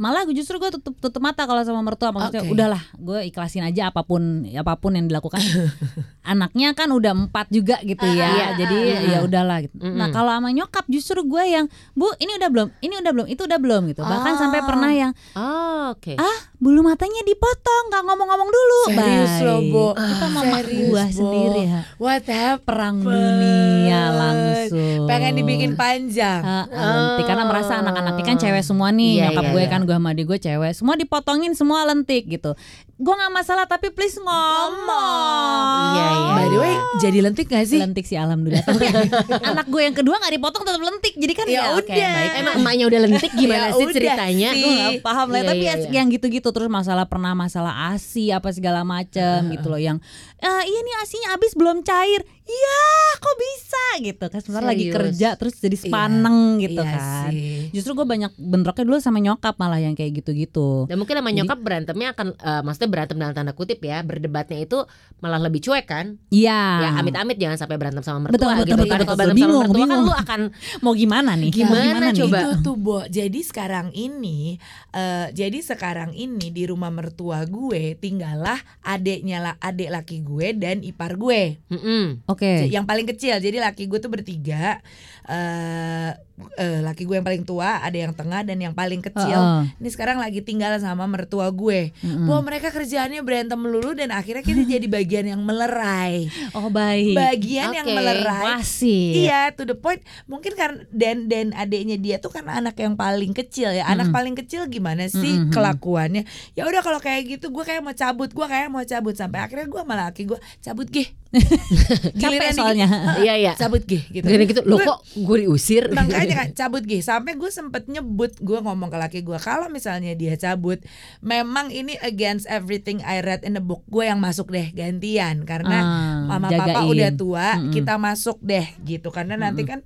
malah 0.00 0.24
gue 0.24 0.32
justru 0.32 0.56
gue 0.56 0.72
tutup 0.72 0.96
tutup 0.96 1.20
mata 1.20 1.44
kalau 1.44 1.60
sama 1.60 1.78
mertua 1.80 2.08
maksudnya 2.08 2.40
Oke. 2.40 2.50
udahlah 2.50 2.80
gue 2.96 3.28
ikhlasin 3.28 3.60
aja 3.60 3.88
apa 3.88 4.00
pun 4.00 4.22
apa 4.48 4.72
pun 4.74 4.92
yang 4.92 5.04
dilakukan 5.04 5.36
anaknya 6.22 6.72
kan 6.72 6.88
udah 6.88 7.12
empat 7.12 7.48
juga 7.48 7.76
gitu 7.82 8.04
ya 8.06 8.28
Iya. 8.30 8.46
jadi 8.56 8.76
Ah. 8.80 9.00
ya 9.06 9.18
udahlah 9.20 9.58
gitu 9.60 9.76
Mm-mm. 9.76 9.94
nah 9.94 10.08
kalau 10.08 10.32
sama 10.32 10.48
nyokap 10.50 10.84
justru 10.86 11.20
gue 11.22 11.44
yang 11.44 11.66
bu 11.92 12.08
ini 12.16 12.32
udah 12.34 12.48
belum 12.48 12.68
ini 12.78 12.94
udah 12.96 13.12
belum 13.12 13.26
itu 13.28 13.42
udah 13.42 13.58
belum 13.58 13.82
gitu 13.88 14.00
bahkan 14.02 14.34
Ah. 14.34 14.38
sampai 14.38 14.60
pernah 14.62 14.90
yang 14.90 15.12
oh, 15.32 15.92
oke 15.92 16.16
ah 16.16 16.38
bulu 16.60 16.84
matanya 16.84 17.24
dipotong 17.24 17.84
nggak 17.88 18.02
ngomong-ngomong 18.04 18.50
dulu 18.52 18.80
Serius 18.92 19.32
Bye. 19.32 19.44
loh, 19.48 19.60
Bo. 19.66 19.86
kita 19.96 20.26
mama 20.28 20.58
Serius, 20.60 20.86
gua 20.86 21.04
Bo. 21.04 21.16
sendiri 21.16 21.60
ya 21.64 21.80
What 21.96 22.24
happened? 22.28 22.64
perang 22.68 22.96
dunia 23.00 24.00
langsung 24.12 25.08
Pengen 25.08 25.32
dibikin 25.34 25.72
panjang. 25.74 26.44
Ah, 26.44 26.68
ah, 26.68 26.92
lentik 26.92 27.24
karena 27.26 27.44
merasa 27.48 27.80
anak-anaknya 27.80 28.22
kan 28.22 28.36
cewek 28.38 28.60
semua 28.60 28.92
nih 28.92 29.10
Iya, 29.10 29.24
nyokap 29.26 29.42
iya, 29.42 29.50
gue 29.50 29.62
iya. 29.64 29.70
kan 29.72 29.80
gue 29.82 29.96
sama 29.96 30.08
adik 30.12 30.26
gue 30.28 30.38
cewek 30.38 30.72
semua 30.76 30.94
dipotongin 30.94 31.52
semua 31.56 31.80
lentik 31.82 32.28
gitu 32.28 32.52
gue 33.00 33.14
nggak 33.16 33.32
masalah 33.32 33.64
tapi 33.64 33.88
please 33.88 34.20
ngomong. 34.20 35.88
Iya, 35.90 36.06
iya, 36.12 36.32
By 36.34 36.46
the 36.46 36.58
way, 36.58 36.74
jadi 37.00 37.18
lentik 37.22 37.46
gak 37.46 37.64
sih? 37.64 37.80
lentik 37.80 38.04
sih 38.04 38.14
alhamdulillah. 38.14 38.60
Tapi 38.62 38.84
anak 39.50 39.66
gue 39.66 39.80
yang 39.80 39.96
kedua 39.96 40.16
nggak 40.16 40.34
dipotong 40.36 40.62
tetap 40.62 40.82
lentik. 40.82 41.14
Jadi 41.14 41.32
kan 41.32 41.46
Ya 41.46 41.72
oke, 41.72 41.88
udah. 41.88 41.96
baik. 42.12 42.30
Emang 42.36 42.54
emaknya 42.60 42.84
udah 42.86 43.00
lentik 43.00 43.32
gimana 43.40 43.66
Ya 43.66 43.72
sih 43.72 43.84
udah 43.84 43.94
ceritanya? 43.94 44.50
sih. 44.52 44.60
gue 44.60 44.72
nggak 44.74 44.92
paham 45.00 45.26
lah. 45.26 45.38
Iya, 45.38 45.48
tapi 45.48 45.62
iya, 45.62 45.72
ya 45.72 45.76
iya. 45.78 45.90
yang 45.96 46.06
gitu-gitu 46.08 46.48
terus 46.50 46.68
masalah 46.68 47.04
pernah 47.06 47.32
masalah 47.32 47.72
asi 47.90 48.28
apa 48.28 48.52
segala 48.52 48.84
macem 48.84 49.48
gitu 49.50 49.66
loh. 49.66 49.80
Yang 49.80 50.04
"Eh, 50.36 50.62
iya 50.66 50.80
nih 50.80 50.94
asinya 50.98 51.28
habis 51.32 51.52
belum 51.52 51.80
cair. 51.80 52.20
Iya 52.42 52.82
kok 53.16 53.36
bisa? 53.38 53.84
Gitu 54.02 54.24
kan. 54.26 54.40
Sebenarnya 54.40 54.68
lagi 54.68 54.84
kerja 54.90 55.28
terus 55.34 55.56
jadi 55.56 55.76
sepaneng 55.78 56.38
gitu 56.58 56.76
Iya 56.76 56.90
kan. 56.90 57.30
sih. 57.30 57.48
justru 57.70 57.94
gue 57.94 58.02
banyak 58.04 58.34
bentroknya 58.36 58.84
dulu 58.84 58.98
sama 58.98 59.18
nyokap 59.18 59.54
malah 59.56 59.78
yang 59.78 59.94
kayak 59.94 60.20
gitu-gitu. 60.20 60.84
Dan 60.84 60.98
mungkin 60.98 61.16
sama 61.16 61.30
nyokap 61.30 61.58
berantemnya 61.58 62.12
akan 62.12 62.28
eh, 62.34 62.60
maksudnya 62.60 62.89
berantem 62.90 63.16
dalam 63.16 63.32
tanda 63.32 63.54
kutip 63.54 63.78
ya 63.80 64.02
berdebatnya 64.02 64.60
itu 64.60 64.82
malah 65.18 65.38
lebih 65.38 65.62
cuek 65.62 65.86
kan 65.86 66.18
Iya. 66.28 66.60
ya 66.82 66.88
amit-amit 66.98 67.38
jangan 67.38 67.56
sampai 67.56 67.78
berantem 67.78 68.02
sama 68.02 68.26
mertua 68.26 68.36
betul, 68.58 68.66
gitu 68.66 68.74
betul, 68.74 68.76
kan 68.76 68.76
betul, 68.76 68.90
kalau 68.90 69.06
betul. 69.06 69.16
berantem 69.16 69.36
sama 69.36 69.40
Bingung, 69.40 69.62
mertua 69.62 69.78
kan 69.78 69.88
bingung. 69.88 70.02
lu 70.04 70.12
akan 70.12 70.40
Mau 70.84 70.92
gimana 70.94 71.30
nih? 71.36 71.50
Gimana 71.52 72.06
nih? 72.10 72.18
coba? 72.24 72.38
Itu 72.40 72.50
tuh 72.60 72.76
Bo. 72.76 72.98
Jadi 73.06 73.40
sekarang 73.40 73.86
ini 73.92 74.56
eh, 74.90 75.26
jadi 75.30 75.58
sekarang 75.60 76.10
ini 76.12 76.50
di 76.50 76.64
rumah 76.64 76.90
mertua 76.90 77.44
gue 77.44 77.94
tinggallah 77.96 78.58
adeknya 78.82 79.38
lah 79.38 79.54
adik 79.60 79.88
laki 79.88 80.20
gue 80.20 80.56
dan 80.56 80.80
ipar 80.80 81.14
gue. 81.14 81.60
Mm-mm. 81.68 82.24
Oke. 82.26 82.66
Yang 82.66 82.84
paling 82.84 83.06
kecil. 83.06 83.36
Jadi 83.38 83.56
laki 83.60 83.86
gue 83.86 83.98
tuh 83.98 84.10
bertiga. 84.10 84.80
Eh 85.28 86.12
eh, 86.56 86.80
laki 86.80 87.04
gue 87.04 87.20
yang 87.20 87.26
paling 87.26 87.44
tua, 87.44 87.80
ada 87.84 87.96
yang 87.96 88.16
tengah 88.16 88.40
dan 88.44 88.56
yang 88.56 88.72
paling 88.72 89.04
kecil. 89.04 89.36
Heeh. 89.36 89.76
Ini 89.80 89.88
sekarang 89.92 90.16
lagi 90.20 90.40
tinggal 90.40 90.72
sama 90.80 91.04
mertua 91.04 91.52
gue. 91.52 91.92
Mm-mm. 92.00 92.24
Bahwa 92.28 92.48
mereka 92.48 92.72
kerjaannya 92.72 93.20
berantem 93.20 93.58
melulu 93.60 93.92
dan 93.92 94.14
akhirnya 94.14 94.44
kita 94.44 94.64
jadi 94.64 94.86
bagian 94.96 95.26
yang 95.28 95.42
melerai. 95.44 96.28
Oh 96.56 96.72
baik. 96.72 97.16
Bagian 97.16 97.76
yang 97.76 97.86
Oke. 97.88 97.96
melerai. 97.96 98.46
Masih. 98.60 99.28
Iya, 99.28 99.52
to 99.52 99.68
the 99.68 99.76
point. 99.76 100.00
Mungkin 100.24 100.56
karena 100.56 100.80
dan 100.92 101.28
dan 101.28 101.52
adiknya 101.52 101.96
dia 102.00 102.16
tuh 102.18 102.32
kan 102.32 102.46
anak 102.48 102.76
yang 102.80 102.96
paling 102.96 103.36
kecil 103.36 103.72
ya. 103.72 103.84
Anak 103.86 104.08
Mm-mm. 104.10 104.16
paling 104.16 104.34
kecil 104.36 104.66
gimana 104.68 105.06
sih 105.12 105.44
Mm-mm. 105.44 105.52
kelakuannya? 105.52 106.24
Ya 106.56 106.64
udah 106.64 106.80
kalau 106.80 107.00
kayak 107.02 107.38
gitu, 107.38 107.52
gue 107.52 107.64
kayak 107.64 107.84
mau 107.84 107.92
cabut, 107.92 108.30
gue 108.32 108.46
kayak 108.46 108.68
mau 108.72 108.84
cabut 108.84 109.14
sampai 109.16 109.44
akhirnya 109.44 109.68
gue 109.68 109.82
malah 109.84 110.08
laki 110.12 110.24
gue 110.24 110.38
cabut 110.64 110.88
gih. 110.88 111.08
Capek 112.22 112.50
soalnya. 112.58 112.90
iya 113.22 113.38
iya 113.38 113.52
cabut 113.54 113.86
gih 113.86 114.02
gitu. 114.10 114.26
Gini 114.26 114.50
gitu 114.50 114.66
lo 114.66 114.82
kok 114.82 114.98
gue 115.12 115.36
diusir. 115.40 115.90
Makanya 115.90 116.34
kan 116.36 116.48
cabut 116.52 116.82
gih 116.82 117.00
sampai 117.00 117.34
gue 117.34 117.48
sempet 117.48 117.86
nyebut 117.86 118.30
gue 118.36 118.58
ngomong 118.58 118.86
ke 118.86 118.96
laki 118.96 119.20
gue 119.20 119.36
kalau 119.36 119.66
misalnya 119.66 120.12
dia 120.12 120.34
cabut 120.34 120.78
memang 121.18 121.68
ini 121.68 121.98
against 122.00 122.46
everything 122.46 123.02
I 123.02 123.18
read 123.18 123.42
in 123.42 123.52
the 123.52 123.60
book 123.60 123.82
gue 123.86 124.04
yang 124.04 124.18
masuk 124.18 124.48
deh 124.48 124.70
gantian. 124.70 125.42
Karena 125.42 125.78
Ah, 125.80 125.86
mama 126.28 126.46
papa 126.48 126.78
jagain. 126.78 126.88
udah 126.88 127.10
tua 127.12 127.48
Mm-mm. 127.56 127.72
kita 127.72 127.94
masuk 127.96 128.38
deh 128.38 128.66
gitu. 128.82 129.08
Karena 129.08 129.34
nanti 129.34 129.64
kan 129.64 129.82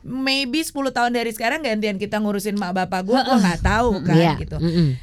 maybe 0.00 0.60
10 0.60 0.72
tahun 0.88 1.12
dari 1.12 1.28
sekarang 1.28 1.60
gantian 1.60 1.94
kita 1.94 2.16
ngurusin 2.16 2.56
mak 2.56 2.72
bapak 2.72 3.04
gue 3.04 3.18
gue 3.18 3.36
nggak 3.36 3.60
tahu 3.60 4.00
kan 4.00 4.16
Iya. 4.16 4.32
gitu. 4.38 4.56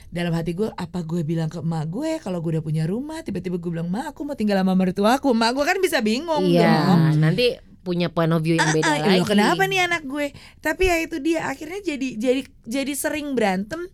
Dalam 0.07 0.33
hati 0.33 0.51
gue 0.53 0.71
apa 0.71 1.03
gue 1.03 1.21
bilang 1.21 1.45
ke 1.47 1.59
emak 1.59 1.85
gue 1.87 2.11
kalau 2.17 2.39
gue 2.39 2.57
udah 2.57 2.65
punya 2.65 2.83
rumah 2.83 3.21
tiba-tiba 3.21 3.55
gue 3.55 3.69
bilang 3.69 3.85
mak 3.87 4.09
aku 4.09 4.23
mau 4.23 4.33
tinggal 4.33 4.57
sama 4.57 4.73
mertua 4.73 5.21
aku 5.21 5.29
emak 5.29 5.53
gue 5.53 5.65
kan 5.65 5.77
bisa 5.77 5.99
bingung 5.99 6.49
dong. 6.49 6.49
iya 6.49 7.13
nanti 7.13 7.61
punya 7.87 8.11
point 8.11 8.29
of 8.29 8.43
view 8.43 8.53
yang 8.53 8.67
beda 8.69 8.83
Ah, 8.85 8.99
lagi 8.99 9.17
loh, 9.17 9.25
kenapa 9.25 9.63
nih 9.63 9.79
anak 9.81 10.03
gue? 10.03 10.35
Tapi 10.59 10.83
ya 10.83 10.95
itu 10.99 11.17
dia 11.17 11.47
akhirnya 11.47 11.79
jadi 11.81 12.07
jadi 12.13 12.41
jadi 12.67 12.93
sering 12.93 13.31
berantem 13.31 13.87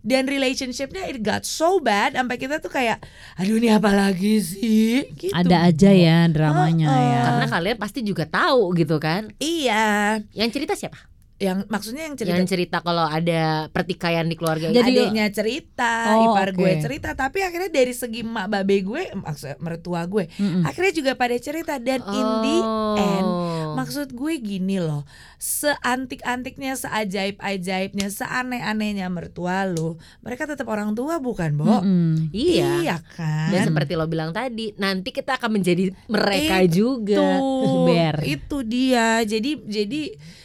dan 0.00 0.24
relationshipnya 0.24 1.04
it 1.06 1.20
got 1.20 1.44
so 1.44 1.76
bad 1.78 2.12
sampai 2.12 2.36
kita 2.36 2.56
tuh 2.58 2.68
kayak 2.68 3.00
aduh 3.36 3.56
ini 3.56 3.68
apa 3.68 3.88
lagi 3.88 4.36
sih? 4.36 5.08
Gitu. 5.10 5.32
Ada 5.32 5.64
aja 5.64 5.90
ya 5.90 6.24
dramanya 6.26 6.86
Oh, 6.86 6.92
oh. 6.92 7.04
ya. 7.06 7.20
karena 7.22 7.46
kalian 7.50 7.76
pasti 7.76 8.00
juga 8.00 8.24
tahu 8.24 8.72
gitu 8.74 8.96
kan 8.96 9.32
Iya, 9.36 10.20
yang 10.32 10.48
cerita 10.48 10.72
siapa 10.72 10.96
yang 11.34 11.66
maksudnya 11.66 12.06
yang 12.06 12.14
cerita 12.14 12.30
yang 12.32 12.46
cerita 12.46 12.76
kalau 12.78 13.02
ada 13.02 13.66
pertikaian 13.68 14.22
di 14.22 14.32
keluarga 14.32 14.70
Jadi- 14.70 14.86
adiknya 14.94 15.26
cerita, 15.28 16.14
Oh, 16.14 16.30
ipar 16.30 16.54
oke. 16.54 16.56
gue 16.56 16.72
cerita, 16.78 17.10
tapi 17.12 17.42
akhirnya 17.42 17.68
dari 17.68 17.90
segi 17.90 18.22
emak 18.22 18.46
babe 18.46 18.76
gue, 18.80 19.02
maksud 19.12 19.58
mertua 19.58 20.06
gue, 20.06 20.30
Mm-mm. 20.30 20.62
akhirnya 20.62 20.92
juga 20.94 21.12
pada 21.14 21.34
cerita 21.36 21.74
dan 21.76 22.00
in 22.04 22.28
the 22.40 22.56
Oh. 22.56 22.94
end 22.96 23.30
Maksud 23.74 24.14
gue 24.14 24.38
gini 24.38 24.78
loh, 24.78 25.02
seantik-antiknya, 25.44 26.72
seajaib-ajaibnya, 26.74 28.08
seaneh-anehnya 28.08 29.06
mertua 29.06 29.64
lo, 29.64 30.00
mereka 30.20 30.48
tetap 30.48 30.64
orang 30.66 30.96
tua 30.96 31.20
bukan, 31.20 31.52
Bo? 31.54 31.68
Mm-mm. 31.68 32.32
iya 32.32 32.80
Iya 32.80 32.96
kan? 33.06 33.52
dan 33.52 33.68
seperti 33.68 33.92
lo 33.92 34.08
bilang 34.08 34.32
tadi 34.32 34.72
nanti 34.74 35.12
kita 35.12 35.36
akan 35.36 35.60
menjadi 35.60 35.92
mereka 36.08 36.64
Itu, 36.64 36.72
juga 37.04 37.44
Ber. 37.86 38.24
itu 38.24 38.56
dia. 38.64 39.20
Jadi 39.22 39.60
jadi 39.62 40.02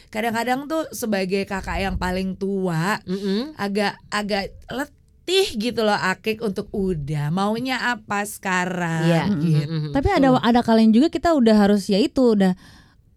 kadang-kadang 0.08 0.68
tuh 0.68 0.84
sebagai 0.90 1.42
kakak 1.44 1.80
yang 1.80 1.96
paling 1.96 2.36
tua 2.36 3.00
Mm-mm. 3.02 3.56
agak 3.56 3.96
agak 4.08 4.52
letih 4.68 5.48
gitu 5.54 5.80
loh 5.80 5.96
Akik 5.96 6.42
untuk 6.42 6.68
udah 6.70 7.30
maunya 7.30 7.80
apa 7.88 8.20
sekarang 8.22 9.08
Iya. 9.08 9.24
gitu. 9.32 9.90
Tapi 9.90 10.08
ada 10.10 10.36
ada 10.36 10.60
kalian 10.60 10.92
juga 10.92 11.08
kita 11.08 11.32
udah 11.32 11.56
harus 11.56 11.86
ya 11.86 11.96
itu 11.96 12.36
udah 12.36 12.52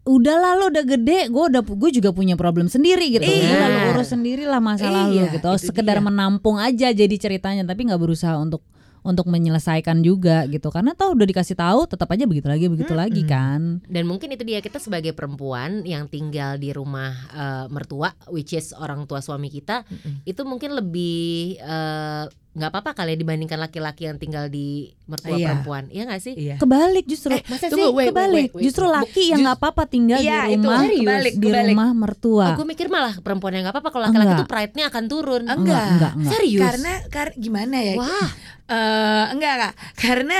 udah 0.03 0.35
lah 0.35 0.53
lo 0.55 0.65
udah 0.67 0.83
gede 0.83 1.31
gue 1.31 1.43
udah 1.47 1.63
gue 1.63 1.91
juga 1.93 2.11
punya 2.11 2.35
problem 2.35 2.67
sendiri 2.67 3.07
gitu 3.09 3.23
Iya. 3.23 3.55
Udah, 3.55 3.67
lo 3.67 3.79
urus 3.93 4.11
sendiri 4.11 4.43
lah 4.43 4.59
masalah 4.59 5.07
lo 5.07 5.15
Iya, 5.15 5.31
gitu 5.31 5.47
itu 5.49 5.65
sekedar 5.65 5.97
dia. 5.97 6.03
menampung 6.03 6.59
aja 6.59 6.91
jadi 6.91 7.15
ceritanya 7.15 7.63
tapi 7.63 7.87
nggak 7.87 7.97
berusaha 7.97 8.35
untuk 8.35 8.59
untuk 8.99 9.27
menyelesaikan 9.27 9.99
juga 9.99 10.47
gitu 10.47 10.71
karena 10.71 10.91
toh 10.91 11.11
udah 11.11 11.27
dikasih 11.27 11.55
tahu 11.55 11.83
tetap 11.85 12.07
aja 12.09 12.23
begitu 12.23 12.47
lagi 12.47 12.71
begitu 12.71 12.95
lagi 12.95 13.23
kan 13.23 13.83
Dan 13.83 14.07
mungkin 14.07 14.31
itu 14.31 14.43
dia 14.43 14.59
kita 14.59 14.79
sebagai 14.79 15.11
perempuan 15.11 15.83
yang 15.83 16.07
tinggal 16.07 16.55
di 16.55 16.71
rumah 16.71 17.11
eh, 17.29 17.65
mertua, 17.67 18.15
which 18.27 18.51
is 18.51 18.71
orang 18.71 19.03
tua 19.03 19.19
suami 19.19 19.47
kita, 19.47 19.83
Mm-mm. 19.83 20.23
itu 20.23 20.41
mungkin 20.43 20.71
lebih 20.73 21.15
eh, 21.59 22.25
nggak 22.53 22.69
apa-apa 22.69 22.93
kali 22.93 23.13
ya 23.13 23.17
dibandingkan 23.17 23.57
laki-laki 23.57 24.05
yang 24.05 24.15
tinggal 24.15 24.45
di 24.45 24.85
mertua 25.03 25.33
Iya. 25.33 25.47
perempuan, 25.49 25.89
iya 25.89 26.05
nggak 26.05 26.21
sih? 26.21 26.33
Iya. 26.33 26.55
kebalik 26.57 27.05
justru 27.05 27.33
Eh, 27.33 27.41
Masa 27.43 27.65
tunggu, 27.65 27.81
sih? 27.83 27.95
wait, 27.95 28.07
kebalik 28.07 28.33
wait, 28.35 28.51
wait. 28.53 28.63
justru 28.63 28.85
laki 28.85 29.23
yang 29.25 29.29
Just- 29.31 29.43
nggak 29.43 29.57
apa-apa 29.57 29.83
tinggal 29.85 30.19
Iya, 30.19 30.39
di 30.43 30.53
itu 30.53 30.61
rumah 30.63 30.79
serius, 30.79 31.01
kebalik, 31.01 31.33
di 31.33 31.47
kebalik. 31.47 31.73
rumah 31.73 31.89
mertua 31.91 32.47
gue 32.53 32.67
mikir 32.67 32.87
malah 32.87 33.13
perempuan 33.17 33.51
yang 33.51 33.63
nggak 33.63 33.73
apa-apa 33.73 33.89
kalau 33.89 34.03
laki-laki 34.05 34.33
tuh 34.35 34.47
pride-nya 34.47 34.85
akan 34.87 35.03
turun. 35.07 35.43
Enggak. 35.43 35.57
enggak 35.57 35.83
enggak, 35.89 36.13
enggak. 36.13 36.31
Serius? 36.31 36.61
Karena 36.61 36.93
kar- 37.09 37.35
gimana 37.35 37.77
ya? 37.79 37.95
Wah, 37.95 38.29
Eh, 38.63 39.25
enggak 39.29 39.53
enggak 39.55 39.73
karena 39.97 40.37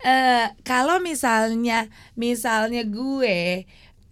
eh 0.00 0.46
kalau 0.62 1.00
misalnya 1.00 1.88
misalnya 2.14 2.84
gue 2.84 3.64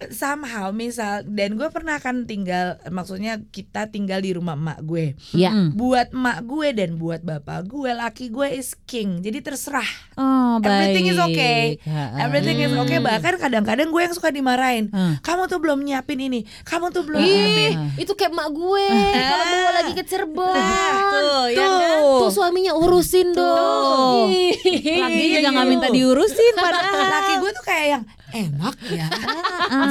somehow 0.09 0.71
misal 0.71 1.23
dan 1.25 1.55
gue 1.55 1.69
pernah 1.69 1.97
kan 1.97 2.25
tinggal 2.25 2.81
maksudnya 2.89 3.39
kita 3.47 3.87
tinggal 3.87 4.19
di 4.19 4.33
rumah 4.33 4.55
emak 4.55 4.81
gue 4.81 5.05
ya. 5.31 5.51
Mm. 5.51 5.69
buat 5.75 6.11
emak 6.11 6.39
gue 6.43 6.69
dan 6.73 6.91
buat 6.95 7.21
bapak 7.21 7.65
gue 7.65 7.91
laki 7.91 8.27
gue 8.29 8.49
is 8.51 8.75
king 8.83 9.21
jadi 9.21 9.39
terserah 9.41 9.87
oh 10.15 10.59
baik 10.59 10.71
Everything 10.93 11.07
is 11.07 11.21
okay. 11.21 11.79
Ha, 11.85 12.03
everything 12.21 12.59
is 12.59 12.73
okay 12.73 12.91
Hmm. 12.95 13.07
bahkan 13.07 13.35
kadang-kadang 13.37 13.89
gue 13.89 14.01
yang 14.01 14.13
suka 14.13 14.29
dimarahin 14.29 14.89
Hmm. 14.89 15.21
kamu 15.21 15.47
tuh 15.47 15.59
belum 15.59 15.79
nyiapin 15.81 16.19
ini 16.19 16.41
kamu 16.63 16.89
tuh 16.89 17.03
belum 17.03 17.21
Ih, 17.21 17.73
itu 17.99 18.13
kayak 18.13 18.31
emak 18.31 18.49
gue 18.51 18.87
kalau 19.31 19.45
bawa 19.47 19.71
lagi 19.75 19.93
ke 19.93 20.03
Cirebon. 20.03 20.53
tuh, 20.53 21.45
ya 21.49 21.57
tuh, 21.59 21.73
kan? 21.75 21.99
tuh 22.19 22.31
suaminya 22.31 22.73
urusin 22.75 23.33
dong. 23.33 24.29
Ih. 24.29 24.55
laki 24.99 25.25
juga 25.33 25.49
nggak 25.51 25.69
minta 25.69 25.89
diurusin 25.89 26.55
padahal 26.55 27.07
laki 27.11 27.33
gue 27.39 27.51
tuh 27.53 27.65
kayak 27.65 27.87
yang 27.89 28.03
enak 28.33 28.77
ya. 28.89 29.07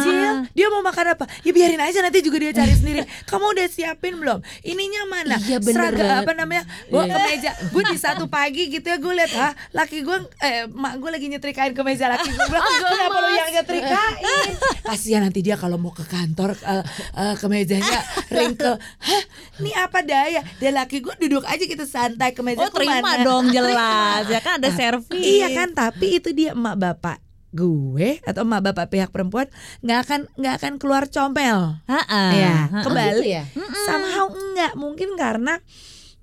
Cil, 0.01 0.35
dia 0.51 0.67
mau 0.67 0.81
makan 0.81 1.13
apa? 1.13 1.25
Ya 1.41 1.51
biarin 1.51 1.77
aja 1.77 2.01
nanti 2.01 2.19
juga 2.19 2.37
dia 2.37 2.51
cari 2.51 2.73
sendiri. 2.79 3.05
Kamu 3.25 3.53
udah 3.53 3.67
siapin 3.67 4.17
belum? 4.17 4.41
Ininya 4.61 5.05
mana? 5.05 5.37
Iya, 5.37 5.61
Seragam 5.61 6.25
apa 6.25 6.33
namanya? 6.33 6.65
Bawa 6.89 7.05
ke 7.05 7.17
meja. 7.17 7.51
Gue 7.69 7.83
di 7.85 7.97
satu 7.97 8.25
pagi 8.25 8.67
gitu 8.67 8.83
ya 8.83 8.97
gue 8.97 9.13
lihat 9.13 9.31
ah 9.37 9.53
laki 9.71 10.01
gue 10.01 10.17
eh 10.41 10.65
mak 10.67 10.97
gue 10.97 11.09
lagi 11.09 11.25
nyetrikain 11.27 11.71
ke 11.71 11.81
meja 11.81 12.09
laki 12.09 12.29
gue. 12.29 12.47
Kenapa 12.81 13.17
lo 13.17 13.29
yang 13.29 13.49
nyetrikain? 13.53 14.51
Kasihan 14.89 15.21
nanti 15.21 15.39
dia 15.39 15.55
kalau 15.55 15.77
mau 15.77 15.93
ke 15.93 16.03
kantor 16.03 16.57
eh, 16.57 16.83
eh, 17.15 17.33
ke 17.37 17.45
mejanya 17.45 17.99
ringkel. 18.27 18.75
Hah, 18.77 19.23
ini 19.57 19.71
apa 19.73 20.01
daya? 20.01 20.41
Dan 20.57 20.75
laki 20.75 20.99
gue 20.99 21.15
duduk 21.21 21.45
aja 21.45 21.61
gitu 21.61 21.85
santai 21.85 22.33
ke 22.33 22.41
meja 22.41 22.61
Oh 22.61 22.69
terima 22.69 22.99
ke 22.99 23.05
mana? 23.05 23.23
dong 23.23 23.45
jelas 23.49 24.23
ya 24.33 24.39
kan 24.39 24.57
ada 24.57 24.69
servis. 24.69 25.21
Iya 25.21 25.47
kan, 25.53 25.69
tapi 25.71 26.17
itu 26.17 26.29
dia 26.31 26.51
emak 26.51 26.75
bapak 26.75 27.17
gue 27.51 28.23
atau 28.23 28.47
emak 28.47 28.71
bapak 28.71 28.87
pihak 28.87 29.09
perempuan 29.11 29.51
nggak 29.83 29.99
akan 30.07 30.19
nggak 30.39 30.55
akan 30.59 30.73
keluar 30.79 31.03
comel. 31.07 31.79
Ha-ha. 31.85 32.23
ya, 32.31 32.55
Ha-ha. 32.71 32.79
kebalik. 32.83 33.23
gitu 33.23 33.27
ya? 33.27 33.43
Somehow 33.85 34.31
enggak, 34.31 34.73
mungkin 34.75 35.19
karena 35.19 35.59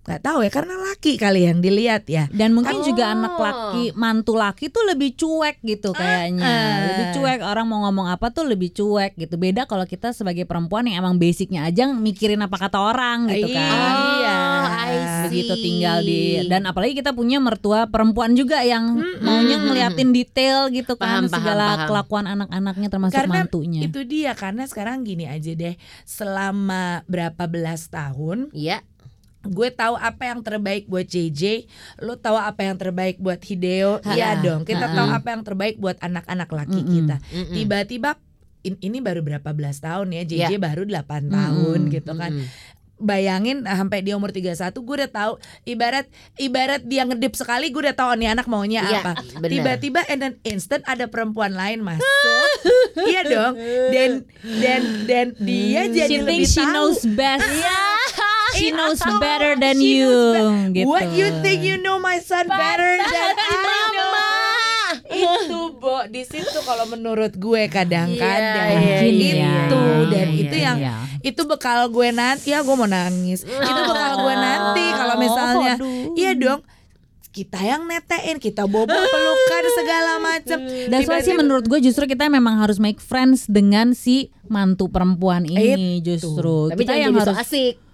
nggak 0.08 0.22
tahu 0.22 0.38
ya 0.40 0.50
karena 0.50 0.74
laki 0.80 1.12
kali 1.14 1.44
yang 1.44 1.60
dilihat 1.60 2.08
ya. 2.08 2.24
Dan 2.30 2.52
mungkin 2.52 2.80
juga 2.80 3.04
Oh. 3.04 3.14
anak 3.14 3.34
laki, 3.36 3.84
mantu 3.92 4.32
laki 4.34 4.66
tuh 4.66 4.82
lebih 4.84 5.12
cuek 5.14 5.60
gitu 5.60 5.92
kayaknya. 5.92 6.40
Ah. 6.40 6.76
Lebih 6.86 7.06
cuek 7.12 7.40
orang 7.42 7.64
mau 7.64 7.84
ngomong 7.84 8.08
apa 8.08 8.28
tuh 8.28 8.42
lebih 8.42 8.72
cuek 8.72 9.14
gitu. 9.14 9.36
Beda 9.36 9.64
kalau 9.64 9.84
kita 9.84 10.10
sebagai 10.10 10.42
perempuan 10.42 10.84
yang 10.84 10.98
emang 10.98 11.16
basicnya 11.16 11.62
aja 11.62 11.84
mikirin 11.86 12.40
apa 12.40 12.56
kata 12.58 12.80
orang 12.80 13.28
gitu 13.28 13.48
kan. 13.50 13.68
Iya. 14.16 14.38
Oh, 14.40 14.64
I 14.64 14.94
see. 14.96 15.24
Begitu 15.28 15.54
tinggal 15.60 16.00
di 16.00 16.20
dan 16.44 16.64
apalagi 16.64 16.96
kita 16.96 17.12
punya 17.12 17.36
mertua 17.38 17.84
perempuan 17.86 18.32
juga 18.32 18.62
yang 18.62 18.88
maunya 19.20 19.58
ngeliatin 19.58 20.10
detail 20.10 20.70
gitu 20.70 20.94
kan 20.94 21.20
Paham, 21.20 21.24
paham, 21.26 21.34
segala 21.34 21.66
paham. 21.68 21.86
kelakuan 21.86 22.24
anak-anaknya 22.26 22.88
termasuk 22.88 23.12
Karena 23.14 23.34
mantunya. 23.42 23.80
itu 23.82 24.00
dia 24.02 24.32
karena 24.32 24.64
sekarang 24.64 25.02
gini 25.02 25.24
aja 25.24 25.52
deh 25.52 25.76
selama 26.02 27.04
berapa 27.04 27.44
belas 27.44 27.86
tahun 27.86 28.48
Iya. 28.50 28.80
Gue 29.48 29.68
tahu 29.70 29.94
apa 29.94 30.22
yang 30.26 30.40
terbaik 30.40 30.84
buat 30.84 31.04
JJ, 31.04 31.66
lo 31.98 32.14
tahu 32.14 32.34
apa 32.34 32.60
yang 32.62 32.76
terbaik 32.76 33.16
buat 33.16 33.38
Hideo, 33.38 33.98
iya 34.08 34.36
dong. 34.36 34.62
Kita 34.62 34.84
Ha-ha. 34.84 34.94
tahu 34.94 35.08
apa 35.10 35.28
yang 35.30 35.42
terbaik 35.42 35.76
buat 35.76 35.96
anak-anak 35.98 36.48
laki 36.48 36.78
Mm-mm. 36.78 36.92
kita. 36.94 37.16
Mm-mm. 37.26 37.54
Tiba-tiba 37.54 38.10
in- 38.60 38.80
ini 38.80 38.98
baru 38.98 39.20
berapa 39.20 39.50
belas 39.50 39.78
tahun 39.78 40.12
ya, 40.12 40.22
JJ 40.22 40.50
Iya. 40.50 40.58
baru 40.58 40.84
8 40.84 40.92
Mm-mm. 41.22 41.30
tahun 41.30 41.80
gitu 41.90 42.12
kan. 42.12 42.32
Mm-mm. 42.34 42.76
bayangin 42.98 43.62
ah, 43.62 43.78
sampai 43.78 44.02
dia 44.02 44.18
umur 44.18 44.34
31 44.34 44.58
gue 44.74 44.96
udah 44.98 45.06
tahu 45.08 45.32
ibarat 45.64 46.10
ibarat 46.34 46.82
dia 46.82 47.06
ngedip 47.06 47.30
sekali 47.32 47.70
gue 47.70 47.78
udah 47.80 47.94
tahu 47.94 48.18
nih 48.18 48.26
anak 48.28 48.50
maunya 48.50 48.82
Iya, 48.82 48.98
apa. 49.00 49.12
Tiba-tiba 49.38 50.02
and 50.04 50.18
then 50.18 50.34
instant 50.42 50.82
ada 50.82 51.06
perempuan 51.06 51.54
lain 51.54 51.78
masuk. 51.80 52.02
iya 53.06 53.22
dong. 53.22 53.54
Dan 53.88 54.10
dan 54.58 54.80
dan 55.06 55.26
dia 55.38 55.86
jadi 55.86 56.10
She 56.10 56.18
lebih 56.20 56.42
she 56.44 56.58
tahu. 56.58 56.74
knows 56.74 57.06
best. 57.08 57.46
She 58.58 58.74
knows 58.74 58.98
better 59.18 59.54
than 59.54 59.78
She 59.78 60.02
you. 60.02 60.10
knows 60.10 60.74
be- 60.74 60.82
gitu. 60.82 60.88
What 60.90 61.06
you 61.14 61.28
think 61.40 61.62
you 61.62 61.78
know 61.78 61.96
my 61.96 62.18
son 62.18 62.44
better 62.46 62.90
than 62.98 63.34
I 63.38 63.62
know? 63.94 64.12
itu 65.08 65.60
Bo 65.76 66.04
di 66.08 66.22
situ 66.24 66.58
kalau 66.64 66.88
menurut 66.88 67.36
gue 67.36 67.62
kadang-kadang 67.68 68.68
Iya, 68.72 69.04
iya, 69.04 69.26
itu 69.68 69.82
iya, 69.82 70.08
dan 70.08 70.26
iya, 70.32 70.42
itu 70.42 70.56
yang 70.56 70.76
itu 71.20 71.40
bekal 71.44 71.88
gue 71.90 72.08
nanti 72.08 72.54
ya 72.54 72.64
gue 72.64 72.76
mau 72.76 72.88
nangis 72.88 73.44
itu 73.44 73.80
bekal 73.84 74.12
gue 74.22 74.34
nanti 74.34 74.84
kalau 74.94 75.14
misalnya 75.18 75.74
aduh. 75.76 76.14
iya 76.14 76.32
dong 76.32 76.60
kita 77.28 77.60
yang 77.60 77.84
netein 77.84 78.40
kita 78.40 78.64
bobo 78.64 78.88
pelukan 78.90 79.64
segala 79.76 80.12
macem 80.18 80.58
That's 80.88 81.06
why 81.06 81.20
sih 81.20 81.36
menurut 81.36 81.68
gue 81.68 81.78
justru 81.78 82.08
kita 82.08 82.26
memang 82.26 82.58
harus 82.58 82.80
make 82.80 82.98
friends 82.98 83.44
dengan 83.46 83.92
si 83.92 84.32
mantu 84.48 84.88
perempuan 84.88 85.44
ini 85.44 86.00
Itu. 86.00 86.16
justru. 86.16 86.72
Tapi 86.72 86.82
kita 86.82 86.96
yang 86.96 87.12
harus 87.14 87.36
asik. 87.36 87.87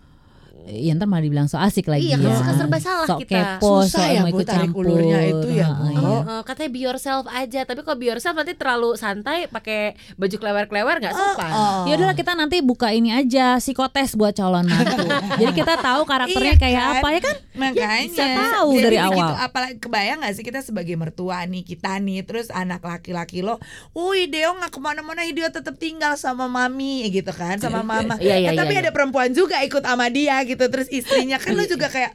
Iya 0.65 0.97
ntar 0.97 1.05
malah 1.05 1.21
dibilang 1.21 1.45
so 1.45 1.55
asik 1.55 1.85
lagi 1.87 2.09
Iya, 2.09 2.17
ya. 2.17 2.25
kan 2.25 2.33
suka 2.35 2.53
serba 2.57 2.79
salah 2.79 3.05
Sok 3.05 3.21
kita. 3.21 3.61
kepo, 3.61 3.85
Susah 3.85 4.01
sok 4.01 4.09
ya, 4.09 4.21
ikut 4.25 4.47
campur. 4.47 4.85
itu 4.89 5.49
ya, 5.53 5.69
Nah, 5.69 5.77
Bu. 5.77 5.93
iya. 5.93 6.09
Eh, 6.25 6.43
katanya 6.43 6.71
be 6.71 6.81
yourself 6.81 7.25
aja, 7.27 7.61
tapi 7.63 7.81
kalau 7.81 7.97
be 7.97 8.07
yourself 8.07 8.33
nanti 8.33 8.53
terlalu 8.55 8.97
santai 8.97 9.45
pakai 9.47 9.81
baju 10.15 10.33
klewer-klewer 10.35 10.97
nggak 10.99 11.13
sopan. 11.13 11.53
Oh. 11.53 11.85
Ya 11.85 11.95
udahlah 11.95 12.15
kita 12.15 12.33
nanti 12.33 12.57
buka 12.59 12.89
ini 12.91 13.13
aja 13.13 13.61
psikotes 13.61 14.15
buat 14.15 14.33
calon 14.33 14.65
mantu. 14.65 15.05
Jadi 15.39 15.53
kita 15.53 15.77
tahu 15.77 16.01
karakternya 16.03 16.43
Iya 16.51 16.63
kayak 16.63 16.81
kan? 16.81 16.95
apa 16.95 17.09
ya 17.09 17.21
kan? 17.21 17.37
Makanya 17.55 17.99
bisa 18.07 18.25
tahu 18.25 18.71
Jadi 18.73 18.83
dari 18.83 18.99
awal. 18.99 19.31
Apalagi 19.37 19.77
kebayang 19.79 20.19
gak 20.19 20.33
sih 20.33 20.43
kita 20.43 20.61
sebagai 20.61 20.95
mertua 20.95 21.45
nih 21.45 21.61
kita 21.63 21.93
nih 21.99 22.25
terus 22.25 22.49
anak 22.49 22.81
laki-laki 22.81 23.41
lo, 23.41 23.61
wih 23.93 24.27
Deo 24.27 24.55
nggak 24.55 24.71
ke 24.71 24.81
mana-mana 24.81 25.21
dia 25.23 25.51
tetap 25.51 25.77
tinggal 25.77 26.15
sama 26.15 26.49
mami 26.49 27.05
gitu 27.11 27.31
kan 27.31 27.61
sama 27.61 27.85
mama. 27.85 28.17
Iya, 28.17 28.39
iya, 28.39 28.49
Eh, 28.49 28.57
tapi 28.57 28.73
iya, 28.73 28.81
ada 28.81 28.91
perempuan 28.91 29.29
juga 29.29 29.61
ikut 29.61 29.83
sama 29.83 30.09
dia 30.09 30.41
gitu 30.41 30.54
terus 30.57 30.89
istrinya 30.89 31.37
kan 31.37 31.53
lo 31.53 31.65
juga 31.65 31.87
kayak 31.87 32.13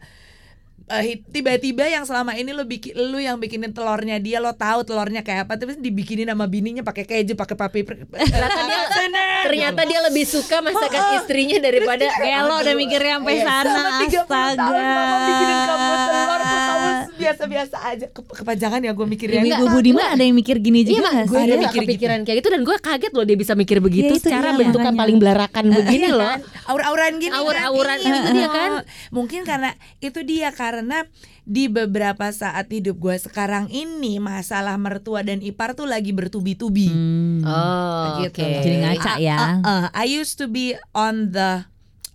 eh, 0.89 1.21
tiba-tiba 1.23 1.85
yang 1.85 2.01
selama 2.01 2.33
ini 2.33 2.49
lo 2.49 2.63
bikin 2.63 2.97
lu 2.97 3.17
yang 3.17 3.37
bikinin 3.37 3.69
telurnya 3.69 4.17
dia 4.17 4.37
lo 4.37 4.51
tahu 4.51 4.81
telurnya 4.81 5.21
kayak 5.21 5.45
apa 5.45 5.53
terus 5.55 5.77
dibikinin 5.77 6.25
sama 6.25 6.45
bininya 6.45 6.81
pakai 6.81 7.05
keju 7.05 7.33
pakai 7.33 7.53
papi 7.53 7.79
Ternyata 7.85 8.59
dia 8.65 8.81
ternyata 9.45 9.81
dia 9.85 9.99
lebih 10.01 10.25
suka 10.25 10.59
masakan 10.59 11.15
istrinya 11.15 11.57
daripada 11.59 12.09
Kayak 12.09 12.39
lo 12.43 12.55
udah 12.57 12.73
mikirnya 12.73 13.13
sampai 13.17 13.33
Iya, 13.33 13.45
sana. 13.45 13.81
30 14.01 14.25
tahun 14.25 14.55
Astaga. 14.57 14.89
mama 14.89 15.17
bikinin 15.23 15.57
kamu 15.61 15.93
telur 16.01 16.41
kamu 16.41 16.89
biasa-biasa 17.19 17.75
aja 17.85 18.05
Ke- 18.07 18.23
kepanjangan 18.33 18.79
ya 18.79 18.91
gue 18.91 19.03
mikirnya 19.05 19.41
Ibu-ibu 19.41 19.65
Budiman 19.69 20.07
ada 20.07 20.19
yang 20.19 20.33
mikir 20.33 20.57
gini 20.57 20.81
Iya 20.81 20.89
juga 20.89 21.07
nggak 21.11 21.25
gue 21.25 21.39
ada 21.39 21.55
mikir 21.59 21.81
kepikiran 21.83 22.19
kayak 22.21 22.37
gitu 22.39 22.49
dan 22.49 22.61
gue 22.61 22.75
kaget 22.75 23.11
loh 23.11 23.23
dia 23.23 23.35
bisa 23.35 23.53
mikir 23.53 23.77
begitu 23.77 24.07
Iya, 24.07 24.15
itu 24.15 24.25
secara 24.25 24.49
dia, 24.49 24.57
bentukan 24.57 24.81
makanya. 24.87 25.01
paling 25.01 25.17
belarakan 25.17 25.65
begini 25.73 26.05
Iya 26.05 26.15
loh. 26.15 26.25
kan? 26.25 26.39
aur-auran 26.65 27.13
gini 27.17 27.29
kan? 27.29 27.39
Aur-auran 27.41 27.97
Iya. 27.99 28.09
itu 28.15 28.29
dia 28.33 28.47
kan. 28.49 28.71
mungkin 29.09 29.41
karena 29.43 29.69
itu 29.99 30.19
dia 30.21 30.49
karena 30.49 30.97
di 31.43 31.65
beberapa 31.65 32.29
saat 32.29 32.69
hidup 32.69 32.95
gue 32.95 33.15
sekarang 33.19 33.67
ini 33.67 34.17
masalah 34.17 34.77
mertua 34.77 35.19
dan 35.21 35.41
ipar 35.41 35.73
tuh 35.73 35.85
lagi 35.85 36.09
bertubi-tubi 36.09 36.87
Hmm. 36.87 37.41
Oh, 37.41 38.21
Gitu. 38.21 38.37
oke. 38.37 38.61
Jadi 38.61 38.77
ngaca 38.79 39.13
ya. 39.17 39.37
Uh, 39.57 39.59
uh, 39.61 39.83
I 39.91 40.05
used 40.07 40.37
to 40.37 40.45
be 40.45 40.73
on 40.91 41.31
the 41.31 41.65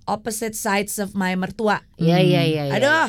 opposite 0.05 0.53
sides 0.53 0.97
of 0.99 1.13
my 1.13 1.33
mertua 1.33 1.81
Iya 1.97 2.21
iya 2.21 2.43
iya. 2.43 2.63
iya. 2.69 2.73
aduh 2.75 3.09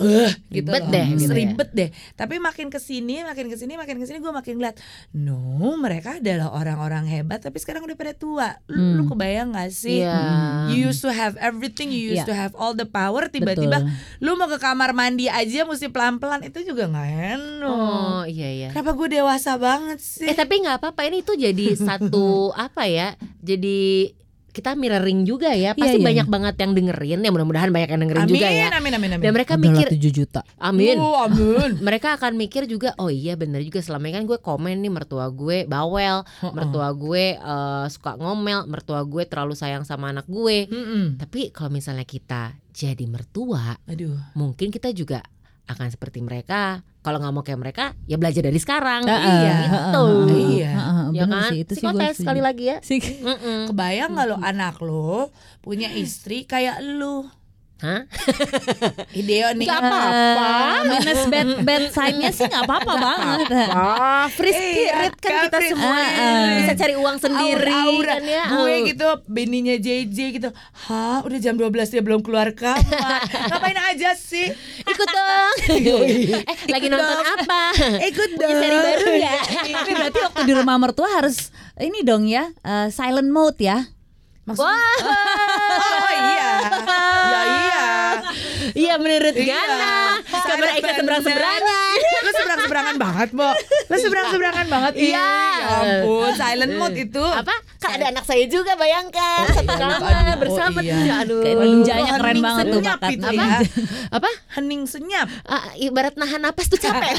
eh 0.00 0.32
gitu 0.48 0.68
Ribet 0.68 0.82
loh. 0.82 0.90
deh, 0.90 1.06
gitu 1.14 1.24
ya. 1.26 1.36
ribet 1.36 1.70
deh 1.70 1.88
tapi 2.14 2.34
makin 2.36 2.66
ke 2.66 2.78
sini 2.78 3.22
makin 3.22 3.46
ke 3.46 3.54
sini 3.54 3.74
makin 3.74 3.96
ke 3.96 4.04
sini 4.04 4.18
gue 4.18 4.30
makin 4.30 4.54
ngeliat 4.56 4.76
no 5.12 5.40
mereka 5.74 6.16
adalah 6.16 6.50
orang-orang 6.50 7.04
hebat 7.04 7.38
tapi 7.38 7.56
sekarang 7.56 7.82
udah 7.82 7.94
pada 7.94 8.12
tua 8.12 8.48
lu, 8.66 8.94
lu 8.94 9.02
kebayang 9.04 9.52
gak 9.52 9.70
sih 9.70 10.00
Iya. 10.00 10.18
you 10.68 10.86
used 10.86 11.00
to 11.00 11.08
have 11.08 11.34
everything 11.36 11.88
you 11.88 12.12
used 12.12 12.22
Iya. 12.22 12.26
to 12.26 12.36
have 12.36 12.52
all 12.54 12.72
the 12.72 12.84
power 12.84 13.26
tiba-tiba 13.26 13.82
lu 14.18 14.34
mau 14.34 14.46
ke 14.46 14.56
kamar 14.56 14.90
mandi 14.90 15.26
aja 15.26 15.62
mesti 15.62 15.88
pelan-pelan 15.88 16.42
itu 16.42 16.62
juga 16.62 16.86
nggak 16.86 17.08
enak 17.32 17.66
Oh 17.68 18.22
iya 18.24 18.48
iya. 18.48 18.68
kenapa 18.70 18.92
gue 18.92 19.08
dewasa 19.12 19.54
banget 19.54 19.98
sih 19.98 20.24
Eh 20.24 20.34
tapi 20.34 20.58
nggak 20.58 20.78
apa-apa 20.78 21.02
ini 21.04 21.20
tuh 21.20 21.34
jadi 21.34 21.74
satu 21.88 22.28
apa 22.50 22.84
ya? 22.84 23.12
Jadi 23.40 24.12
kita 24.58 24.74
mirroring 24.74 25.22
juga 25.22 25.54
ya. 25.54 25.72
Pasti 25.72 25.94
Iya, 25.94 26.02
iya, 26.02 26.08
banyak 26.10 26.26
banget 26.26 26.54
yang 26.58 26.72
dengerin. 26.74 27.18
Ya 27.20 27.30
mudah-mudahan 27.30 27.70
banyak 27.70 27.88
yang 27.88 28.00
dengerin 28.02 28.24
amin, 28.26 28.34
juga 28.34 28.48
ya. 28.48 28.66
amin 28.74 28.92
amin 28.92 29.10
amin 29.14 29.22
Dan 29.22 29.32
mereka 29.32 29.54
Adalah 29.54 29.70
mikir 29.70 29.86
7 29.94 30.10
juta. 30.10 30.40
amin. 30.58 30.96
Oh, 30.98 31.16
amin 31.22 31.70
mereka 31.86 32.08
akan 32.14 32.34
mikir 32.34 32.66
juga 32.66 32.92
oh 32.96 33.08
iya 33.08 33.34
bener 33.34 33.62
juga 33.62 33.78
selama 33.78 34.04
ini 34.04 34.14
kan 34.14 34.24
gue 34.24 34.38
komen 34.38 34.76
nih 34.76 34.90
mertua 34.90 35.30
gue 35.30 35.62
bawel 35.64 36.26
mertua 36.50 36.90
gue 36.90 37.24
eh, 37.34 37.84
suka 37.88 38.16
ngomel 38.16 38.66
mertua 38.66 39.04
gue 39.04 39.22
terlalu 39.22 39.54
sayang 39.54 39.84
sama 39.84 40.10
anak 40.10 40.26
gue 40.26 40.66
Mm-mm. 40.66 41.16
tapi 41.16 41.50
kalau 41.50 41.68
misalnya 41.68 42.02
kita 42.02 42.56
jadi 42.70 43.04
mertua 43.04 43.76
aduh 43.84 44.16
mungkin 44.32 44.68
kita 44.68 44.90
juga 44.90 45.22
akan 45.68 45.86
seperti 45.88 46.18
mereka 46.18 46.80
kalau 46.98 47.20
nggak 47.20 47.30
mau 47.30 47.40
kayak 47.40 47.60
mereka 47.60 47.84
ya 48.04 48.16
belajar 48.16 48.42
dari 48.42 48.56
sekarang 48.56 49.04
Iya. 49.04 49.56
gitu 49.62 50.04
Iya. 50.56 50.72
ya 51.08 51.24
bener 51.24 51.28
kan 51.30 51.50
sih 51.50 51.58
itu 51.62 51.72
sih 51.72 51.80
psikotes 51.80 52.14
sekali 52.18 52.40
lagi 52.40 52.64
ya 52.66 52.76
Sih. 52.80 53.00
Mm-mm. 53.00 53.68
Kebayang 53.68 54.10
nggak 54.12 54.26
lo 54.26 54.36
anak 54.38 54.76
lo 54.80 55.30
punya 55.60 55.92
istri 55.94 56.44
kayak 56.44 56.80
lu? 56.80 57.28
Hah? 57.78 58.02
Ideo 59.20 59.54
nih. 59.54 59.64
Nggak 59.64 59.80
apa-apa. 59.80 60.50
Eh, 60.50 60.80
minus 60.90 61.22
bad 61.26 61.48
bad 61.62 61.84
side-nya 61.88 62.30
sih 62.30 62.44
nggak 62.44 62.64
apa-apa 62.64 62.92
banget. 62.92 63.46
Ah, 63.70 64.26
free 64.28 64.50
Iya, 64.50 64.58
spirit 64.58 65.14
kan 65.16 65.30
kan, 65.30 65.42
kita 65.46 65.58
free 65.58 65.70
semua 65.70 65.94
spirit. 65.94 66.56
bisa 66.58 66.72
cari 66.74 66.94
uang 66.96 67.16
sendiri 67.16 67.70
Aura-aura. 67.70 68.10
kan 68.10 68.22
ya. 68.24 68.44
Gue 68.50 68.66
Oh. 68.68 68.78
gitu 68.84 69.06
bininya 69.24 69.74
JJ 69.76 70.18
gitu. 70.32 70.48
Hah, 70.84 71.22
udah 71.22 71.38
jam 71.38 71.54
12 71.54 71.70
dia 71.88 72.02
belum 72.02 72.18
keluar 72.18 72.50
kamar. 72.50 72.82
Ngapain 73.48 73.78
aja 73.86 74.10
sih? 74.12 74.50
Ikut 74.80 75.08
dong. 75.08 75.54
eh, 76.50 76.56
lagi 76.66 76.86
nonton 76.88 77.14
apa? 77.22 77.62
Ikut 78.00 78.30
Punya 78.32 78.42
dong. 78.44 78.58
seri 78.58 78.76
baru 78.76 79.06
nggak? 79.12 79.40
Tapi 79.72 79.90
berarti 79.94 80.18
waktu 80.20 80.40
di 80.42 80.52
rumah 80.52 80.76
mertua 80.76 81.08
harus 81.14 81.54
ini 81.76 82.02
dong 82.02 82.26
ya, 82.26 82.50
eh, 82.58 82.90
silent 82.90 83.30
mode 83.30 83.60
ya. 83.60 83.86
Maksudnya? 84.42 84.66
Wah. 84.72 86.07
Iya 88.74 88.94
menurut 88.98 89.34
Iya. 89.34 89.54
Gana. 89.54 89.96
Kamera 90.24 90.72
ikan 90.76 90.94
seberang-seberangan. 90.98 91.96
Lu 92.24 92.30
seberang-seberangan 92.34 92.96
banget, 92.98 93.28
Bo. 93.32 93.50
Lu 93.88 93.96
seberang-seberangan 93.96 94.66
banget. 94.68 94.92
Iya. 94.98 95.28
Ya 95.58 95.68
ampun, 96.02 96.30
silent 96.34 96.72
mode 96.76 96.98
itu. 96.98 97.24
Apa? 97.24 97.54
Kan 97.78 97.94
ada 97.94 98.10
anak 98.10 98.24
saya 98.26 98.42
juga 98.50 98.74
bayangkan 98.74 99.46
satu 99.54 99.70
iya, 99.70 99.78
kamar 99.78 100.10
aduh, 100.10 100.18
oh 100.18 100.36
bersama 100.42 100.78
iya. 100.82 100.94
tuh. 100.98 101.14
Aduh. 101.22 101.40
Kayak 101.46 101.56
Waduh, 101.56 101.70
ninjanya 101.70 102.12
keren 102.18 102.26
hening 102.26 102.42
banget 102.42 102.64
tuh 102.66 102.80
senyap 102.82 102.98
bakat. 102.98 103.14
itu 103.14 103.26
Apa? 103.26 103.38
ya. 103.38 103.58
Apa? 104.18 104.30
Hening 104.58 104.82
senyap. 104.90 105.26
Ah, 105.46 105.64
ibarat 105.78 106.14
nahan 106.18 106.40
napas 106.42 106.66
tuh 106.66 106.78
capek. 106.82 107.14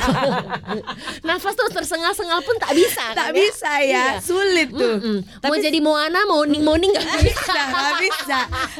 Nafas 1.28 1.54
tuh 1.56 1.68
tersengal-sengal 1.72 2.40
pun 2.44 2.56
tak 2.60 2.72
bisa. 2.76 3.04
Tak 3.16 3.32
kan, 3.32 3.32
ya? 3.32 3.40
bisa 3.40 3.72
ya, 3.88 4.06
sulit 4.20 4.68
tuh. 4.68 5.00
Mm-mm. 5.00 5.18
Mau 5.48 5.56
jadi 5.56 5.80
Moana, 5.80 6.28
mau 6.28 6.44
ning 6.44 6.60
mau 6.60 6.76
ning 6.76 6.92
nggak 6.92 7.08
bisa. 7.24 7.40
bisa 7.40 7.62
nggak 7.72 7.96
bisa 8.04 8.40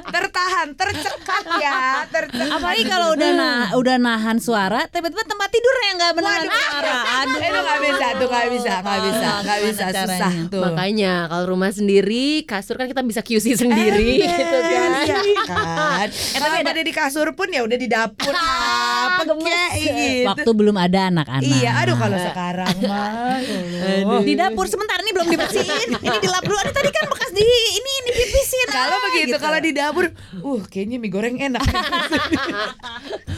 tertahan 0.10 0.68
tercekat 0.76 1.44
ya 1.62 2.04
tercekat 2.12 2.56
Apalagi 2.60 2.84
kalau 2.86 3.08
udah 3.16 3.30
nah, 3.32 3.62
udah 3.80 3.96
nahan 3.96 4.38
suara, 4.44 4.84
tiba-tiba 4.92 5.24
tempat 5.24 5.48
tidurnya 5.48 5.86
yang 5.88 5.98
nggak 5.98 6.14
menahan 6.18 6.42
Waduh. 6.44 6.60
suara. 6.60 6.94
Aduh. 7.24 7.40
itu 7.40 7.60
nggak 7.60 7.80
bisa 7.88 8.06
tuh 8.20 8.28
nggak 8.28 8.48
bisa 8.52 8.74
nggak 8.80 9.00
bisa 9.00 9.30
nggak 9.44 9.60
bisa 9.64 9.84
susah 9.96 10.32
tuh 10.52 10.62
Makanya 10.62 11.14
kalau 11.30 11.46
rumah 11.48 11.69
sendiri, 11.72 12.28
kasur 12.44 12.76
kan 12.76 12.86
kita 12.86 13.02
bisa 13.02 13.20
QC 13.20 13.56
sendiri 13.56 14.20
Ember, 14.20 14.36
gitu 14.36 14.58
kan. 14.60 14.90
ya 15.02 15.18
kan 16.00 16.08
kalau 16.36 16.56
ada 16.60 16.82
di 16.82 16.92
kasur 16.92 17.28
pun 17.32 17.48
ya 17.48 17.62
udah 17.62 17.76
di 17.76 17.86
dapur 17.86 18.32
apa 19.10 19.24
kayak 19.26 19.72
gitu 19.76 20.28
Waktu 20.28 20.50
belum 20.52 20.76
ada 20.76 21.10
anak-anak. 21.10 21.44
iya 21.44 21.72
aduh 21.78 21.96
kalau 21.96 22.18
sekarang 22.18 22.76
mah 22.82 24.22
di 24.22 24.34
dapur 24.34 24.66
sebentar 24.66 25.00
nih 25.00 25.14
belum 25.14 25.28
dibersihin. 25.28 25.88
ini 26.06 26.18
dilap 26.20 26.44
dulu. 26.44 26.60
Ini 26.60 26.72
tadi 26.72 26.90
kan 26.90 27.06
bekas 27.08 27.30
di 27.32 27.42
ini 27.42 27.92
ini 27.98 28.10
pipisin. 28.14 28.68
kalau 28.70 28.92
Ah, 28.92 29.02
begitu 29.08 29.28
gitu. 29.30 29.38
kalau 29.38 29.60
di 29.60 29.72
dapur 29.72 30.06
uh 30.40 30.62
kayaknya 30.66 30.98
mie 30.98 31.10
goreng 31.10 31.38
enak 31.38 31.64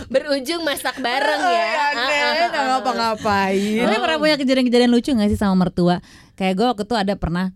Berujung 0.07 0.61
masak 0.61 0.99
bareng 0.99 1.39
Oh, 1.41 1.51
ya. 1.51 1.63
ya 1.63 1.71
Ah, 1.71 1.91
deh, 1.95 2.19
ah, 2.19 2.49
ah, 2.51 2.63
ngapa-ngapain 2.75 3.79
Tapi 3.81 3.95
pernah 3.97 4.17
punya 4.17 4.35
kejadian-kejadian 4.35 4.91
lucu 4.91 5.09
gak 5.11 5.29
sih 5.29 5.39
sama 5.39 5.55
mertua? 5.57 6.03
Kayak 6.35 6.53
gue 6.57 6.65
waktu 6.67 6.83
itu 6.83 6.95
ada 6.97 7.13
pernah 7.15 7.53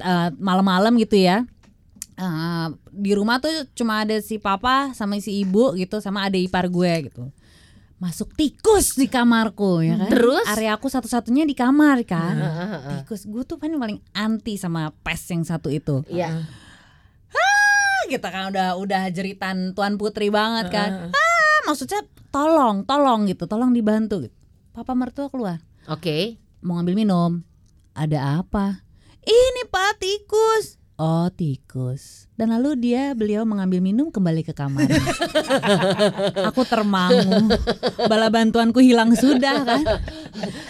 eh, 0.00 0.30
malam-malam 0.36 0.96
gitu 1.00 1.16
ya. 1.16 1.44
Eh, 2.16 2.68
di 2.92 3.12
rumah 3.12 3.40
tuh 3.40 3.52
cuma 3.76 4.00
ada 4.04 4.16
si 4.24 4.40
papa 4.40 4.96
sama 4.96 5.20
si 5.20 5.44
ibu 5.44 5.76
gitu 5.76 6.00
sama 6.00 6.24
adik 6.24 6.48
ipar 6.48 6.68
gue 6.72 7.12
gitu. 7.12 7.28
Masuk 7.96 8.32
tikus 8.36 8.92
di 8.96 9.08
kamarku 9.08 9.80
ya 9.80 9.96
kan. 9.96 10.12
Terus? 10.12 10.46
area 10.52 10.76
aku 10.76 10.88
satu-satunya 10.88 11.48
di 11.48 11.56
kamar 11.56 12.04
kan. 12.04 12.36
ah, 12.36 12.48
ah, 12.48 12.72
ah. 12.76 12.80
Tikus 13.00 13.24
gue 13.24 13.42
tuh 13.44 13.56
paling 13.56 13.80
paling 13.80 13.98
anti 14.12 14.60
sama 14.60 14.92
pes 15.04 15.28
yang 15.32 15.44
satu 15.44 15.68
itu. 15.72 16.04
Iya. 16.08 16.44
gitu 18.06 18.22
kan 18.22 18.54
udah 18.54 18.78
udah 18.78 19.10
jeritan 19.10 19.74
tuan 19.74 19.98
putri 19.98 20.30
banget 20.30 20.70
kan 20.70 21.10
ah 21.10 21.58
maksudnya 21.66 22.06
tolong 22.30 22.86
tolong 22.86 23.26
gitu 23.26 23.50
tolong 23.50 23.74
dibantu 23.74 24.22
gitu 24.22 24.36
papa 24.70 24.94
mertua 24.94 25.26
keluar 25.26 25.58
Oke. 25.90 26.38
mau 26.62 26.78
ngambil 26.78 26.94
minum 26.94 27.42
ada 27.98 28.42
apa 28.42 28.85
ini 29.26 29.62
pak 29.66 29.98
tikus 29.98 30.78
oh 30.96 31.28
tikus 31.28 32.24
dan 32.32 32.48
lalu 32.50 32.72
dia 32.78 33.12
beliau 33.12 33.42
mengambil 33.42 33.80
minum 33.80 34.08
kembali 34.08 34.40
ke 34.40 34.52
kamar 34.52 34.88
aku 36.48 36.62
termangu 36.64 37.52
bala 38.02 38.28
bantuanku 38.28 38.78
hilang 38.78 39.12
sudah 39.12 39.60
kan 39.62 39.82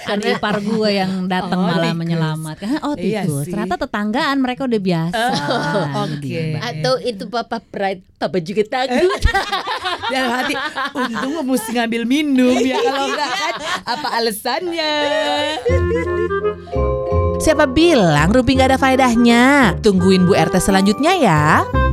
ada 0.09 0.27
ipar 0.29 0.59
gue 0.61 0.89
yang 0.93 1.27
datang 1.27 1.59
Oh, 1.59 1.67
malah 1.69 1.91
tikus. 1.91 2.01
menyelamatkan 2.01 2.69
oh 2.83 2.95
Iya 2.95 3.23
tikus 3.23 3.45
sih. 3.45 3.51
ternyata 3.51 3.75
tetanggaan 3.81 4.39
mereka 4.39 4.65
udah 4.65 4.81
biasa 4.81 5.25
Oh, 5.47 5.87
oke. 6.05 6.27
Mbak. 6.27 6.63
Atau 6.65 6.95
itu 7.01 7.25
papa 7.27 7.59
pride, 7.61 8.03
papa 8.17 8.39
juga 8.39 8.63
takut. 8.65 9.21
dalam 10.09 10.31
hati 10.33 10.55
untung 10.93 11.31
gue 11.35 11.45
mesti 11.49 11.71
ngambil 11.73 12.03
minum 12.05 12.57
ya 12.59 12.79
kalau 12.81 13.11
enggak 13.11 13.31
kan 13.33 13.55
apa 13.85 14.09
alasannya 14.13 14.93
Siapa 17.37 17.69
bilang 17.69 18.33
Rumpi 18.33 18.57
nggak 18.57 18.75
ada 18.75 18.79
faedahnya? 18.81 19.77
Tungguin 19.85 20.25
Bu 20.25 20.33
RT 20.33 20.57
selanjutnya 20.57 21.13
ya. 21.21 21.86